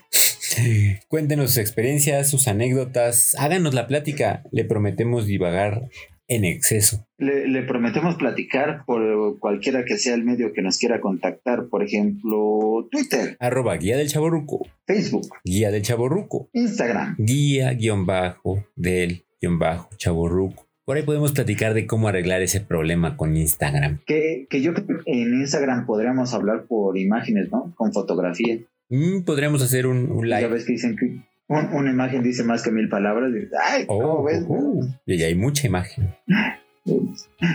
Cuéntenos 1.07 1.51
sus 1.51 1.57
experiencias, 1.57 2.29
sus 2.29 2.47
anécdotas, 2.47 3.35
háganos 3.39 3.73
la 3.73 3.87
plática, 3.87 4.43
le 4.51 4.65
prometemos 4.65 5.25
divagar 5.25 5.89
en 6.27 6.45
exceso. 6.45 7.07
Le, 7.17 7.47
le, 7.47 7.63
prometemos 7.63 8.15
platicar 8.15 8.83
por 8.85 9.39
cualquiera 9.39 9.85
que 9.85 9.97
sea 9.97 10.15
el 10.15 10.23
medio 10.23 10.53
que 10.53 10.61
nos 10.61 10.77
quiera 10.77 10.99
contactar. 10.99 11.67
Por 11.69 11.83
ejemplo, 11.83 12.87
Twitter. 12.91 13.37
Arroba 13.39 13.75
guía 13.77 13.97
del 13.97 14.09
chaborruco. 14.09 14.67
Facebook. 14.87 15.27
Guía 15.43 15.71
del 15.71 15.83
chaborruco. 15.83 16.49
Instagram. 16.53 17.15
Guía 17.17 17.71
guion 17.73 18.05
bajo 18.05 18.65
del 18.75 19.25
guion 19.39 19.59
bajo 19.59 19.89
chaborruco. 19.97 20.65
Por 20.85 20.97
ahí 20.97 21.03
podemos 21.03 21.31
platicar 21.31 21.73
de 21.73 21.87
cómo 21.87 22.07
arreglar 22.07 22.43
ese 22.43 22.61
problema 22.61 23.17
con 23.17 23.35
Instagram. 23.35 24.01
Que, 24.05 24.45
que 24.49 24.61
yo 24.61 24.73
creo 24.75 24.85
que 24.87 25.11
en 25.11 25.33
Instagram 25.33 25.87
podríamos 25.87 26.33
hablar 26.35 26.65
por 26.67 26.97
imágenes, 26.97 27.51
¿no? 27.51 27.73
Con 27.75 27.91
fotografía. 27.91 28.59
Mm, 28.89 29.21
podríamos 29.23 29.61
hacer 29.63 29.87
un, 29.87 30.11
un 30.11 30.29
live. 30.29 30.41
Ya 30.41 30.47
ves 30.47 30.65
que 30.65 30.73
dicen 30.73 30.95
que 30.95 31.05
un, 31.47 31.65
una 31.73 31.89
imagen 31.91 32.21
dice 32.23 32.43
más 32.43 32.61
que 32.63 32.71
mil 32.71 32.87
palabras. 32.89 33.31
Y, 33.33 33.47
Ay, 33.61 33.85
Oh, 33.87 33.99
¿cómo 33.99 34.23
ves? 34.23 34.43
oh, 34.47 34.79
oh. 34.81 34.85
Y 35.05 35.21
hay 35.23 35.35
mucha 35.35 35.67
imagen. 35.67 36.13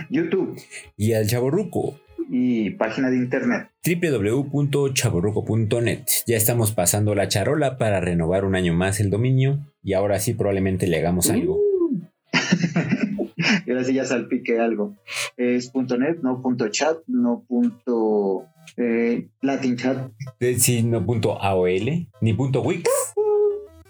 YouTube 0.09 0.59
Y 0.97 1.13
al 1.13 1.25
chaborruco. 1.27 1.97
y 2.29 2.71
página 2.71 3.09
de 3.09 3.15
internet. 3.17 3.69
www.chaborruco.net. 3.85 5.99
Ya 6.27 6.35
estamos 6.37 6.71
pasando 6.73 7.15
la 7.15 7.27
charola 7.29 7.77
para 7.77 7.99
renovar 8.01 8.43
un 8.45 8.55
año 8.55 8.73
más 8.73 8.99
el 8.99 9.09
dominio 9.09 9.59
y 9.83 9.93
ahora 9.93 10.19
sí 10.19 10.33
probablemente 10.33 10.87
le 10.87 10.97
hagamos 10.99 11.29
algo. 11.29 11.59
y 13.65 13.71
ahora 13.71 13.83
sí 13.85 13.93
ya 13.93 14.03
salpique 14.05 14.59
algo. 14.59 14.97
Es 15.37 15.69
punto 15.69 15.97
.net, 15.97 16.17
no 16.21 16.41
punto 16.41 16.67
.chat, 16.69 16.97
no 17.07 17.43
punto 17.47 18.47
eh, 18.77 19.27
Latin 19.41 19.75
chat. 19.77 20.09
Sí, 20.57 20.83
no 20.83 21.05
punto 21.05 21.41
AOL, 21.41 22.07
ni 22.21 22.33
punto 22.33 22.61
Wix, 22.61 22.89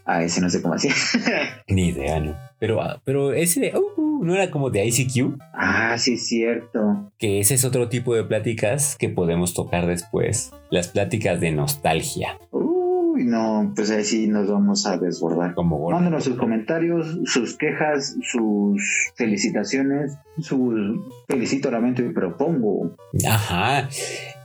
Ah, 0.03 0.23
ese 0.23 0.41
no 0.41 0.49
sé 0.49 0.61
cómo 0.61 0.73
hacía. 0.73 0.93
ni 1.67 1.89
idea, 1.89 2.19
¿no? 2.19 2.35
Pero, 2.59 2.81
ah, 2.81 3.01
pero 3.05 3.33
ese 3.33 3.59
de, 3.61 3.73
uh, 3.77 4.23
no 4.23 4.35
era 4.35 4.51
como 4.51 4.69
de 4.69 4.85
ICQ, 4.85 5.37
ah, 5.53 5.97
sí, 5.97 6.17
cierto. 6.17 7.11
que 7.17 7.39
ese 7.39 7.53
es 7.53 7.63
otro 7.65 7.87
tipo 7.87 8.13
de 8.15 8.23
pláticas 8.23 8.95
que 8.97 9.09
podemos 9.09 9.53
tocar 9.53 9.87
después. 9.87 10.51
Las 10.69 10.87
pláticas 10.89 11.39
de 11.39 11.51
nostalgia, 11.51 12.39
Uy, 12.51 13.25
no, 13.25 13.71
pues 13.75 13.91
ahí 13.91 14.03
sí 14.03 14.27
nos 14.27 14.49
vamos 14.49 14.85
a 14.85 14.97
desbordar. 14.97 15.53
como 15.53 15.89
Mándenos 15.89 16.23
sus 16.23 16.37
comentarios, 16.37 17.19
sus 17.25 17.55
quejas, 17.57 18.15
sus 18.21 19.11
felicitaciones, 19.15 20.17
sus 20.39 20.99
felicito, 21.27 21.69
lamento 21.71 22.01
y 22.03 22.11
propongo. 22.11 22.95
Ajá. 23.27 23.87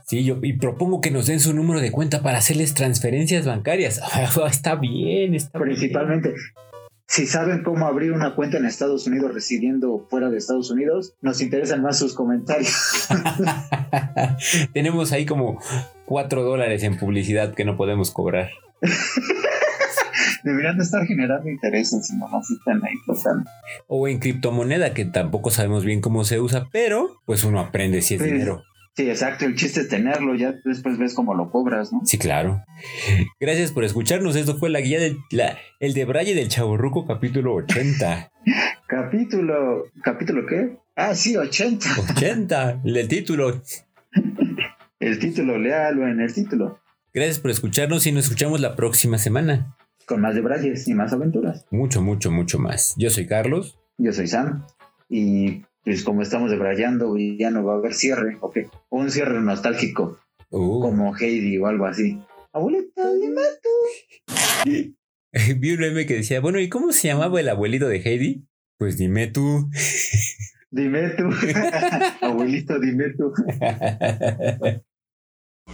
Sí, 0.07 0.23
yo 0.23 0.37
y 0.41 0.53
propongo 0.53 1.01
que 1.01 1.11
nos 1.11 1.27
den 1.27 1.41
su 1.41 1.53
número 1.53 1.81
de 1.81 1.91
cuenta 1.91 2.21
para 2.21 2.37
hacerles 2.37 2.73
transferencias 2.73 3.45
bancarias. 3.45 4.01
está 4.49 4.75
bien, 4.75 5.35
está 5.35 5.59
bien. 5.59 5.75
Principalmente, 5.75 6.33
si 7.07 7.27
saben 7.27 7.61
cómo 7.61 7.85
abrir 7.87 8.13
una 8.13 8.33
cuenta 8.33 8.57
en 8.57 8.65
Estados 8.65 9.05
Unidos 9.05 9.33
residiendo 9.33 10.07
fuera 10.09 10.29
de 10.29 10.37
Estados 10.37 10.71
Unidos, 10.71 11.13
nos 11.21 11.41
interesan 11.41 11.81
más 11.81 11.99
sus 11.99 12.13
comentarios. 12.13 13.07
Tenemos 14.73 15.11
ahí 15.11 15.25
como 15.25 15.59
4 16.05 16.41
dólares 16.41 16.83
en 16.83 16.97
publicidad 16.97 17.53
que 17.53 17.65
no 17.65 17.75
podemos 17.75 18.11
cobrar. 18.11 18.49
Deberían 20.43 20.77
de 20.77 20.83
estar 20.83 21.05
generando 21.05 21.49
intereses, 21.49 22.07
si 22.07 22.15
no 22.15 22.29
nos 22.29 22.49
están 22.49 22.81
ahí 22.85 22.95
flotando. 23.03 23.49
O 23.87 24.07
en 24.07 24.19
criptomoneda, 24.19 24.93
que 24.93 25.03
tampoco 25.03 25.49
sabemos 25.49 25.83
bien 25.83 25.99
cómo 25.99 26.23
se 26.23 26.39
usa, 26.39 26.69
pero 26.71 27.21
pues 27.25 27.43
uno 27.43 27.59
aprende 27.59 28.01
si 28.01 28.15
es 28.15 28.21
Sí. 28.21 28.27
dinero. 28.31 28.63
Sí, 28.97 29.07
exacto, 29.07 29.45
el 29.45 29.53
chiste 29.55 29.81
es 29.81 29.89
tenerlo, 29.89 30.33
ya 30.33 30.55
después 30.65 30.97
ves 30.97 31.13
cómo 31.13 31.35
lo 31.35 31.51
cobras, 31.51 31.93
¿no? 31.93 32.01
Sí, 32.03 32.17
claro. 32.17 32.63
Gracias 33.39 33.71
por 33.71 33.83
escucharnos. 33.83 34.35
Esto 34.35 34.57
fue 34.57 34.71
la 34.71 34.81
guía 34.81 34.99
del 34.99 35.19
la- 35.29 35.55
el 35.79 35.93
de 35.93 36.03
Braille 36.05 36.33
del 36.33 36.47
Chaborruco, 36.49 37.05
capítulo 37.05 37.53
80. 37.53 38.31
Capítulo, 38.87 39.83
¿capítulo 40.01 40.47
qué? 40.47 40.77
Ah, 40.95 41.13
sí, 41.13 41.37
80. 41.37 41.87
80, 42.15 42.81
el 42.85 43.07
título. 43.07 43.61
El 44.99 45.19
título, 45.19 45.59
léalo 45.59 46.07
en 46.07 46.19
el 46.21 46.33
título. 46.33 46.79
Gracias 47.13 47.39
por 47.39 47.51
escucharnos 47.51 48.07
y 48.07 48.11
nos 48.11 48.23
escuchamos 48.23 48.59
la 48.61 48.75
próxima 48.75 49.19
semana. 49.19 49.75
Con 50.07 50.21
más 50.21 50.33
de 50.33 50.41
Brayes 50.41 50.87
y 50.87 50.95
más 50.95 51.13
aventuras. 51.13 51.67
Mucho, 51.69 52.01
mucho, 52.01 52.31
mucho 52.31 52.57
más. 52.57 52.95
Yo 52.97 53.11
soy 53.11 53.27
Carlos. 53.27 53.77
Yo 53.99 54.11
soy 54.11 54.27
Sam 54.27 54.65
y 55.07 55.61
pues 55.87 56.03
como 56.03 56.21
estamos 56.21 56.51
debrayando 56.51 57.17
y 57.17 57.37
ya 57.37 57.49
no 57.49 57.63
va 57.63 57.75
a 57.75 57.77
haber 57.77 57.93
cierre, 57.93 58.37
ok. 58.41 58.57
Un 58.89 59.09
cierre 59.09 59.39
nostálgico, 59.39 60.19
Uh, 60.49 60.81
como 60.81 61.15
Heidi 61.15 61.57
o 61.59 61.67
algo 61.67 61.85
así. 61.85 62.21
Abuelita, 62.51 63.03
le 63.13 63.29
mato. 63.29 63.69
vi 65.59 65.71
un 65.71 65.79
meme 65.79 66.05
que 66.05 66.15
decía, 66.15 66.41
bueno, 66.41 66.59
¿y 66.59 66.67
cómo 66.67 66.91
se 66.91 67.07
llamaba 67.07 67.39
el 67.39 67.47
abuelito 67.47 67.87
de 67.87 68.01
Heidi? 68.01 68.45
Pues 68.77 68.97
dime 68.97 69.27
tú. 69.27 69.69
Dime 70.71 71.09
tú. 71.11 71.29
Abuelito, 72.21 72.77
dime 72.81 73.05
tú. 73.17 73.33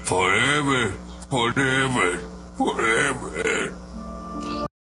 Forever, 0.04 0.92
forever. 1.32 2.20